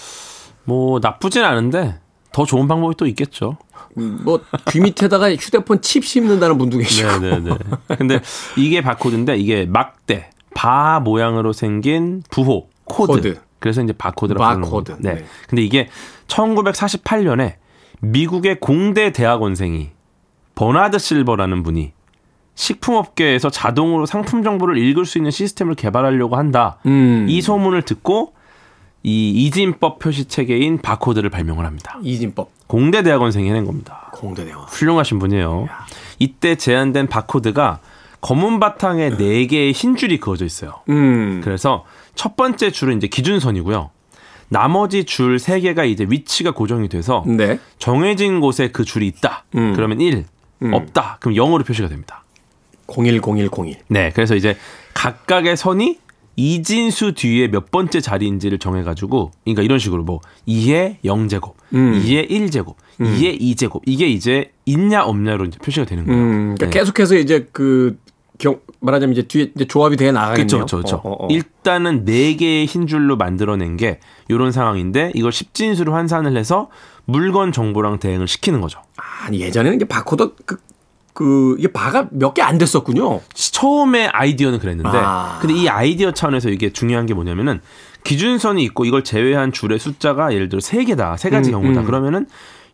[0.63, 1.99] 뭐 나쁘진 않은데
[2.31, 3.57] 더 좋은 방법이 또 있겠죠.
[3.97, 7.19] 음, 뭐 귀 밑에다가 휴대폰 칩 씹는다는 분도 계시고.
[7.19, 7.57] 네네네.
[7.97, 8.21] 근데
[8.57, 13.11] 이게 바코드인데 이게 막대 바 모양으로 생긴 부호 코드.
[13.11, 13.46] 코드.
[13.59, 14.91] 그래서 이제 바코드라고 부르는 바코드.
[14.93, 15.13] 겁니다.
[15.13, 15.19] 네.
[15.21, 15.25] 네.
[15.49, 15.87] 근데 이게
[16.27, 17.55] 1948년에
[18.01, 19.89] 미국의 공대 대학원생이
[20.55, 21.93] 버나드 실버라는 분이
[22.55, 26.77] 식품업계에서 자동으로 상품 정보를 읽을 수 있는 시스템을 개발하려고 한다.
[26.87, 27.27] 음.
[27.29, 28.33] 이 소문을 듣고
[29.03, 31.99] 이 이진법 표시 체계인 바코드를 발명을 합니다.
[32.01, 34.09] 이진법 공대 대학원생이 해낸 겁니다.
[34.13, 34.65] 공대대원.
[34.65, 35.69] 훌륭하신 분이에요.
[36.19, 37.79] 이때 제안된 바코드가
[38.21, 40.81] 검은 바탕에 네 개의 흰 줄이 그어져 있어요.
[40.89, 41.41] 음.
[41.43, 41.85] 그래서
[42.17, 43.91] 첫 번째 줄은 이제 기준선이고요.
[44.49, 47.59] 나머지 줄세 개가 이제 위치가 고정이 돼서 네.
[47.79, 49.45] 정해진 곳에 그 줄이 있다.
[49.55, 49.73] 음.
[49.75, 50.25] 그러면 1,
[50.73, 51.17] 없다.
[51.21, 52.23] 그럼 0으로 표시가 됩니다.
[52.87, 53.77] 010101.
[53.89, 54.57] 네, 그래서 이제
[54.93, 55.99] 각각의 선이
[56.37, 62.01] 이진수 뒤에 몇 번째 자리인지를 정해가지고, 그러니까 이런 식으로 뭐 2의 0제곱, 음.
[62.03, 66.21] 2의 1제곱, 2의 2제곱 이게 이제 있냐 없냐로 이제 표시가 되는 거예요.
[66.21, 66.55] 음.
[66.55, 66.71] 그러니까 네.
[66.71, 67.97] 계속해서 이제 그
[68.37, 70.47] 경, 말하자면 이제 뒤에 이제 조합이 돼 나가겠네요.
[70.47, 70.95] 그렇죠, 그렇죠.
[70.97, 71.27] 어, 어, 어.
[71.29, 76.69] 일단은 네 개의 흰 줄로 만들어낸 게 이런 상황인데 이걸 십진수로 환산을 해서
[77.05, 78.81] 물건 정보랑 대응을 시키는 거죠.
[79.25, 80.57] 아니 예전에는 이제 바코드 그,
[81.13, 83.21] 그 이게 바가 몇 개 안 됐었군요.
[83.33, 85.39] 처음에 아이디어는 그랬는데 아.
[85.41, 87.61] 근데 이 아이디어 차원에서 이게 중요한 게 뭐냐면은
[88.03, 91.85] 기준선이 있고 이걸 제외한 줄의 숫자가 예를 들어 세 개다 세 가지 음, 경우다 음.
[91.85, 92.27] 그러면은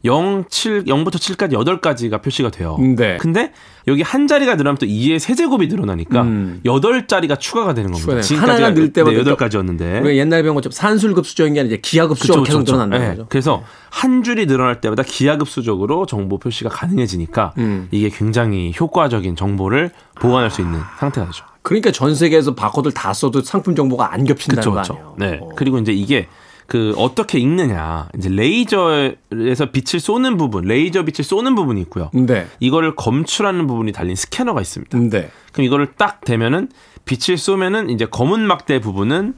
[0.06, 2.78] 0, 7, 0부터 7까지 8가지가 표시가 돼요.
[2.98, 3.18] 네.
[3.18, 3.54] 근데
[3.88, 6.62] 여기 한 자리가 늘어나면 또 2의 세제곱이 늘어나니까 음.
[6.66, 8.22] 여덟 자리가 추가가 되는 겁니다.
[8.38, 10.02] 하나가 늘 때마다 네, 8가지였는데.
[10.02, 13.12] 우리가 옛날에 배운 것처럼 산술급수적인 게 아니라 기하급수적으로 계속 늘어난다는 네.
[13.12, 13.26] 거죠.
[13.30, 17.88] 그래서 한 줄이 늘어날 때마다 기하급수적으로 정보 표시가 가능해지니까 음.
[17.92, 21.46] 이게 굉장히 효과적인 정보를 보관할 수 있는 상태가 되죠.
[21.62, 24.94] 그러니까 전 세계에서 바코드를 다 써도 상품 정보가 안 겹친다는 거 그렇죠.
[24.94, 25.16] 아니에요.
[25.18, 25.40] 네.
[25.42, 25.50] 어.
[25.56, 26.28] 그리고 이제 이게
[26.68, 28.10] 그 어떻게 읽느냐.
[28.18, 32.10] 이제 레이저에서 빛을 쏘는 부분, 레이저 빛을 쏘는 부분이 있고요.
[32.14, 32.48] 네.
[32.60, 34.98] 이거를 검출하는 부분이 달린 스캐너가 있습니다.
[34.98, 35.30] 네.
[35.52, 36.70] 그럼 이거를 딱 대면은
[37.06, 39.36] 빛을 쏘면은 이제 검은 막대 부분은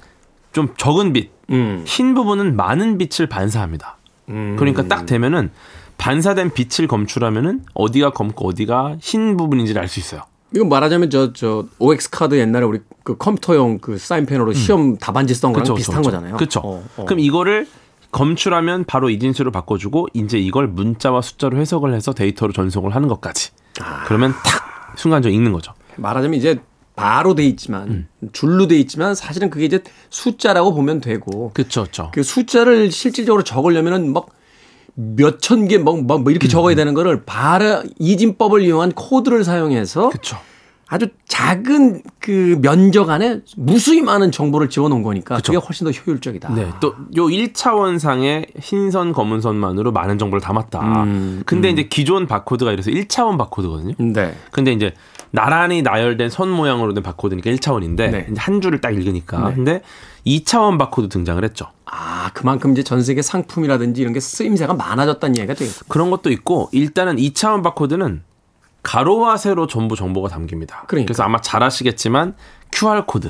[0.54, 1.84] 좀 적은 빛, 음.
[1.86, 3.98] 흰 부분은 많은 빛을 반사합니다.
[4.28, 5.52] 그러니까 딱 되면은
[5.98, 10.22] 반사된 빛을 검출하면은 어디가 검고 어디가 흰 부분인지를 알 수 있어요.
[10.56, 15.54] 이거 말하자면 저 저 OX 카드 옛날에 우리 그 컴퓨터용 그 사인펜으로 시험 답안지 쓰던
[15.54, 16.38] 거랑 그쵸, 비슷한 그쵸, 거잖아요.
[16.38, 16.62] 그쵸.
[16.64, 17.06] 어, 어.
[17.06, 17.68] 그럼 이거를
[18.12, 23.52] 검출하면 바로 이진수로 바꿔주고 이제 이걸 문자와 숫자로 해석을 해서 데이터로 전송을 하는 것까지.
[23.82, 24.06] 아.
[24.06, 25.74] 그러면 탁 순간적으로 읽는 거죠.
[25.98, 26.60] 말하자면 이제
[26.96, 32.12] 바로 돼 있지만 줄로 돼 있지만 사실은 그게 이제 숫자라고 보면 되고 그렇죠, 그렇죠.
[32.14, 34.28] 그 숫자를 실질적으로 적으려면은 막
[34.96, 40.38] 몇천 개, 막, 막, 뭐 이렇게 적어야 되는 거를 바로 이진법을 이용한 코드를 사용해서 그렇죠.
[40.88, 46.54] 아주 작은 그 면적 안에 무수히 많은 정보를 집어넣은 거니까 그게 훨씬 더 효율적이다.
[46.54, 51.04] 네, 또요 1차원상의 흰선 검은 선만으로 많은 정보를 담았다.
[51.04, 53.96] 음, 근데 이제 기존 바코드가 이래서 1차원 바코드거든요.
[53.98, 54.36] 네.
[54.52, 54.94] 근데 이제
[55.36, 58.28] 나란히 나열된 선 모양으로 된 바코드니까 1차원인데 네.
[58.38, 59.54] 한 줄을 딱 읽으니까.
[59.54, 59.82] 근데
[60.26, 61.68] 2차원 바코드 등장을 했죠.
[61.86, 65.86] 아, 그만큼 이제 전 세계 상품이라든지 이런 게 쓰임새가 많아졌다는 얘기가 되겠고.
[65.88, 68.24] 그런 것도 있고 일단은 2차원 바코드는
[68.82, 70.86] 가로와 세로 전부 정보가 담깁니다.
[70.88, 71.12] 그러니까.
[71.12, 72.36] 그래서 아마 잘 아시겠지만
[72.72, 73.30] QR 코드.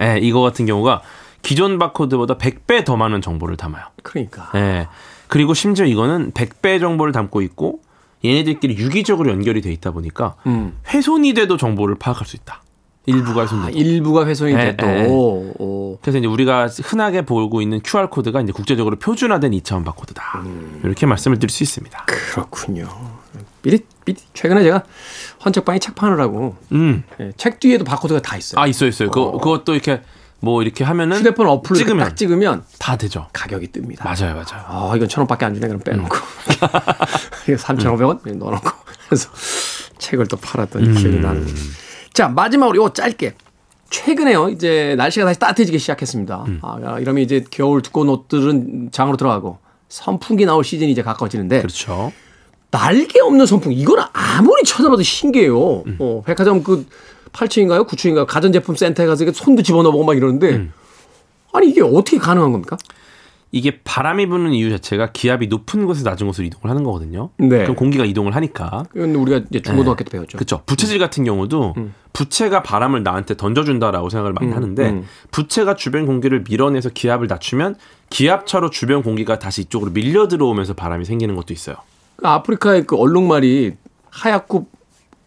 [0.00, 1.02] 예, 이거 같은 경우가
[1.42, 3.84] 기존 바코드보다 100배 더 많은 정보를 담아요.
[4.02, 4.50] 그러니까.
[4.54, 4.88] 예.
[5.26, 7.80] 그리고 심지어 이거는 100배 정보를 담고 있고
[8.24, 10.78] 얘네들끼리 유기적으로 연결이 돼 있다 보니까 음.
[10.88, 12.62] 훼손이 돼도 정보를 파악할 수 있다.
[13.06, 13.78] 일부가 아, 훼손돼도.
[13.78, 14.86] 일부가 훼손이 예, 돼도.
[14.86, 15.06] 예.
[15.08, 15.98] 오.
[16.02, 20.42] 그래서 이제 우리가 흔하게 보고 있는 QR 코드가 이제 국제적으로 표준화된 2차원 바코드다.
[20.44, 20.80] 음.
[20.84, 22.04] 이렇게 말씀을 드릴 수 있습니다.
[22.06, 22.88] 그렇군요.
[23.62, 24.20] 삐릿, 삐릿.
[24.34, 24.84] 최근에 제가
[25.44, 27.02] 헌책방에 책 파느라고 음.
[27.20, 28.60] 예, 책 뒤에도 바코드가 다 있어요.
[28.60, 29.10] 아 있어요, 있어요.
[29.10, 30.02] 그 그것도 이렇게
[30.40, 33.26] 뭐 이렇게 하면은 휴대폰 이렇게 찍으면 딱 찍으면 다 되죠.
[33.32, 34.04] 가격이 뜹니다.
[34.04, 34.64] 맞아요, 맞아요.
[34.66, 35.66] 아, 이건 천 원밖에 안 주네.
[35.66, 36.16] 그럼 빼놓고.
[37.48, 38.70] 이거 3,500원 넣어놓고.
[39.06, 39.30] 그래서
[39.98, 41.46] 책을 또 팔았던 기억이 나는.
[42.12, 43.34] 자, 마지막으로 이거 짧게.
[43.90, 46.44] 최근에요, 이제 날씨가 다시 따뜻해지기 시작했습니다.
[46.62, 49.58] 아, 이러면 이제 겨울 두꺼운 옷들은 장으로 들어가고
[49.88, 52.12] 선풍기 나올 시즌이 이제 가까워지는데 그렇죠.
[52.70, 55.84] 날개 없는 선풍기 이거는 아무리 찾아봐도 신기해요.
[55.98, 56.86] 어, 백화점 그
[57.38, 57.86] 8층인가요?
[57.86, 58.26] 9층인가요?
[58.26, 60.68] 가전제품 센터에 가서 이렇게 손도 집어넣어보고 막 이러는데
[61.52, 62.76] 아니 이게 어떻게 가능한 겁니까?
[63.50, 67.30] 이게 바람이 부는 이유 자체가 기압이 높은 곳에서 낮은 곳으로 이동을 하는 거거든요.
[67.38, 67.62] 네.
[67.62, 68.84] 그럼 공기가 이동을 하니까.
[68.94, 70.36] 이건 우리가 이제 중고등학교 때 배웠죠.
[70.36, 70.62] 그렇죠.
[70.66, 71.74] 부채질 같은 경우도
[72.12, 75.06] 부채가 바람을 나한테 던져준다라고 생각을 많이 하는데 음.
[75.30, 77.76] 부채가 주변 공기를 밀어내서 기압을 낮추면
[78.10, 81.76] 기압차로 주변 공기가 다시 이쪽으로 밀려 들어오면서 바람이 생기는 것도 있어요.
[82.16, 83.76] 그 아프리카의 그 얼룩말이
[84.10, 84.66] 하얗고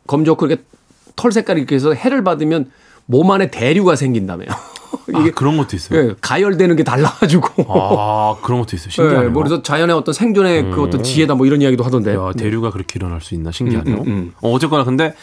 [0.06, 0.64] 검정고 이렇게
[1.16, 2.72] 털 색깔이 이렇게 해서 해를 받으면
[3.06, 4.48] 몸 안에 대류가 생긴다며요.
[5.10, 6.00] 이게 아, 그런 것도 있어요.
[6.00, 7.66] 예, 가열되는 게 달라가지고.
[7.70, 8.88] 아 그런 것도 있어요.
[8.88, 9.32] 예, 신기하네요.
[9.32, 12.14] 뭐 그래서 자연의 어떤 생존의 그 어떤 지혜다 뭐 이런 이야기도 하던데.
[12.14, 13.98] 야, 대류가 그렇게 일어날 수 있나 신기하네요.
[13.98, 14.34] 음, 음.
[14.42, 15.14] 어, 어쨌거나 근데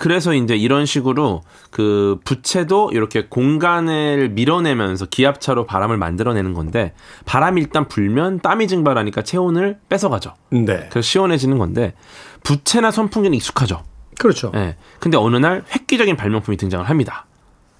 [0.00, 6.94] 그래서 이제 이런 식으로 그 부채도 이렇게 공간을 밀어내면서 기압차로 바람을 만들어내는 건데
[7.26, 10.34] 바람이 일단 불면 땀이 증발하니까 체온을 뺏어가죠.
[10.50, 10.88] 네.
[10.90, 11.94] 그래서 시원해지는 건데
[12.42, 13.82] 부채나 선풍기는 익숙하죠.
[14.18, 14.52] 그렇죠.
[14.54, 14.76] 예.
[15.00, 17.26] 근데 어느 날 획기적인 발명품이 등장을 합니다.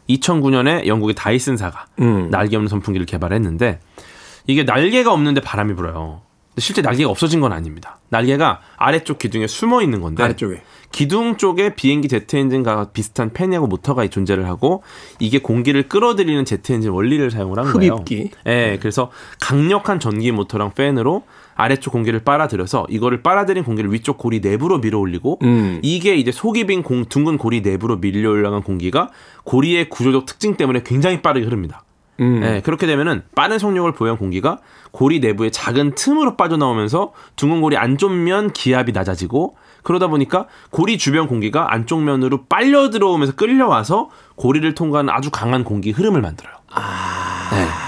[0.09, 2.28] 2009년에 영국의 다이슨사가 음.
[2.30, 3.80] 날개 없는 선풍기를 개발했는데
[4.47, 6.22] 이게 날개가 없는데 바람이 불어요.
[6.59, 7.99] 실제 날개가 없어진 건 아닙니다.
[8.11, 10.62] 날개가 아래쪽 기둥에 숨어 있는 건데 아래쪽에.
[10.93, 14.85] 기둥 쪽에 비행기 제트 엔진과 비슷한 팬하고 모터가 존재를 하고
[15.18, 17.95] 이게 공기를 끌어들이는 제트 엔진 원리를 사용을 한 거예요.
[17.95, 18.30] 흡입기.
[18.47, 19.11] 예, 그래서
[19.41, 21.24] 강력한 전기 모터랑 팬으로
[21.55, 25.80] 아래쪽 공기를 빨아들여서 이거를 빨아들인 공기를 위쪽 고리 내부로 밀어 올리고 음.
[25.82, 29.11] 이게 이제 속이 빈 공, 둥근 고리 내부로 밀려 올라간 공기가
[29.44, 31.84] 고리의 구조적 특징 때문에 굉장히 빠르게 흐릅니다.
[32.20, 32.42] 음.
[32.44, 34.59] 예, 그렇게 되면은 빠른 속력을 보유한 공기가
[34.92, 41.26] 고리 내부의 작은 틈으로 빠져나오면서 둥근 고리 안쪽 면 기압이 낮아지고 그러다 보니까 고리 주변
[41.26, 46.55] 공기가 안쪽 면으로 빨려 들어오면서 끌려와서 고리를 통과하는 아주 강한 공기 흐름을 만들어요.
[47.52, 47.84] 네.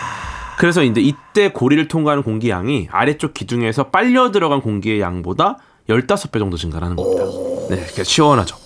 [0.59, 6.57] 그래서 이제 이때 고리를 통과하는 공기 양이 아래쪽 기둥에서 빨려 들어간 공기의 양보다 15배 정도
[6.57, 7.25] 증가하는 겁니다.
[7.71, 8.57] 네, 그러니까 시원하죠.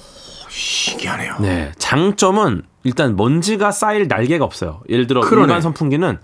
[0.49, 1.37] 신기하네요.
[1.41, 4.81] 네, 장점은 일단 먼지가 쌓일 날개가 없어요.
[4.89, 5.45] 예를 들어 그러네.
[5.45, 6.19] 일반 선풍기는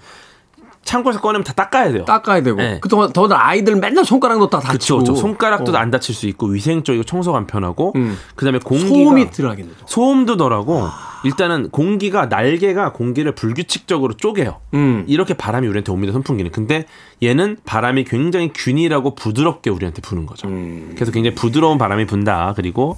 [0.86, 2.04] 창고에서 꺼내면 다 닦아야 돼요.
[2.04, 2.56] 닦아야 되고.
[2.56, 2.78] 네.
[2.80, 5.00] 그동안 더더 아이들 맨날 손가락 넣다 다치고.
[5.00, 5.14] 그쵸.
[5.14, 5.74] 손가락도 어.
[5.74, 8.16] 안 다칠 수 있고 위생적이고 청소가 편하고 음.
[8.36, 9.70] 그다음에 공기가 소음이 들어가겠네.
[9.80, 9.86] 또.
[9.86, 10.88] 소음도 덜하고
[11.24, 14.60] 일단은 공기가 날개가 공기를 불규칙적으로 쪼개요.
[14.74, 15.04] 음.
[15.08, 16.52] 이렇게 바람이 우리한테 옵니다 선풍기는.
[16.52, 16.86] 근데
[17.22, 20.46] 얘는 바람이 굉장히 균일하고 부드럽게 우리한테 부는 거죠.
[20.46, 20.92] 음.
[20.94, 22.52] 그래서 굉장히 부드러운 바람이 분다.
[22.54, 22.96] 그리고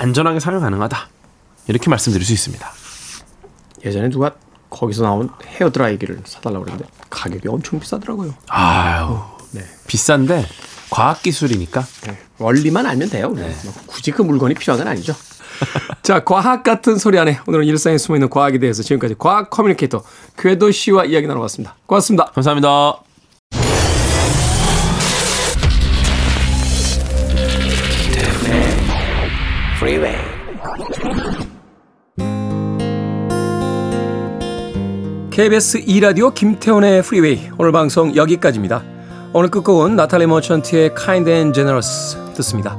[0.00, 1.08] 안전하게 사용 가능하다.
[1.68, 2.66] 이렇게 말씀드릴 수 있습니다.
[3.84, 4.32] 예전에 누가
[4.76, 8.34] 거기서 나온 헤어 드라이기를 사달라고 그랬는데 가격이 엄청 비싸더라고요.
[8.48, 9.18] 아유,
[9.52, 9.62] 네.
[9.86, 10.46] 비싼데
[10.90, 11.84] 과학 기술이니까.
[12.06, 13.30] 네, 원리만 알면 돼요.
[13.30, 13.44] 뭐
[13.86, 15.14] 굳이 그 물건이 필요한 건 아니죠.
[16.02, 20.02] 자, 과학 같은 소리 안에 오늘은 일상에 숨어 있는 과학에 대해서 지금까지 과학 커뮤니케이터
[20.36, 21.76] 궤도 씨와 이야기 나눠봤습니다.
[21.86, 22.26] 고맙습니다.
[22.26, 23.05] 감사합니다.
[35.36, 38.82] KBS 2라디오 김태훈의 프리웨이 오늘 방송 여기까지입니다.
[39.34, 42.74] 오늘 끝곡은 나탈리 머천트의 Kind and Generous 듣습니다.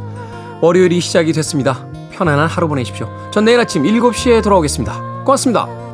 [0.60, 1.88] 월요일이 시작이 됐습니다.
[2.14, 3.08] 편안한 하루 보내십시오.
[3.30, 5.24] 전 내일 아침 7시에 돌아오겠습니다.
[5.24, 5.87] 고맙습니다.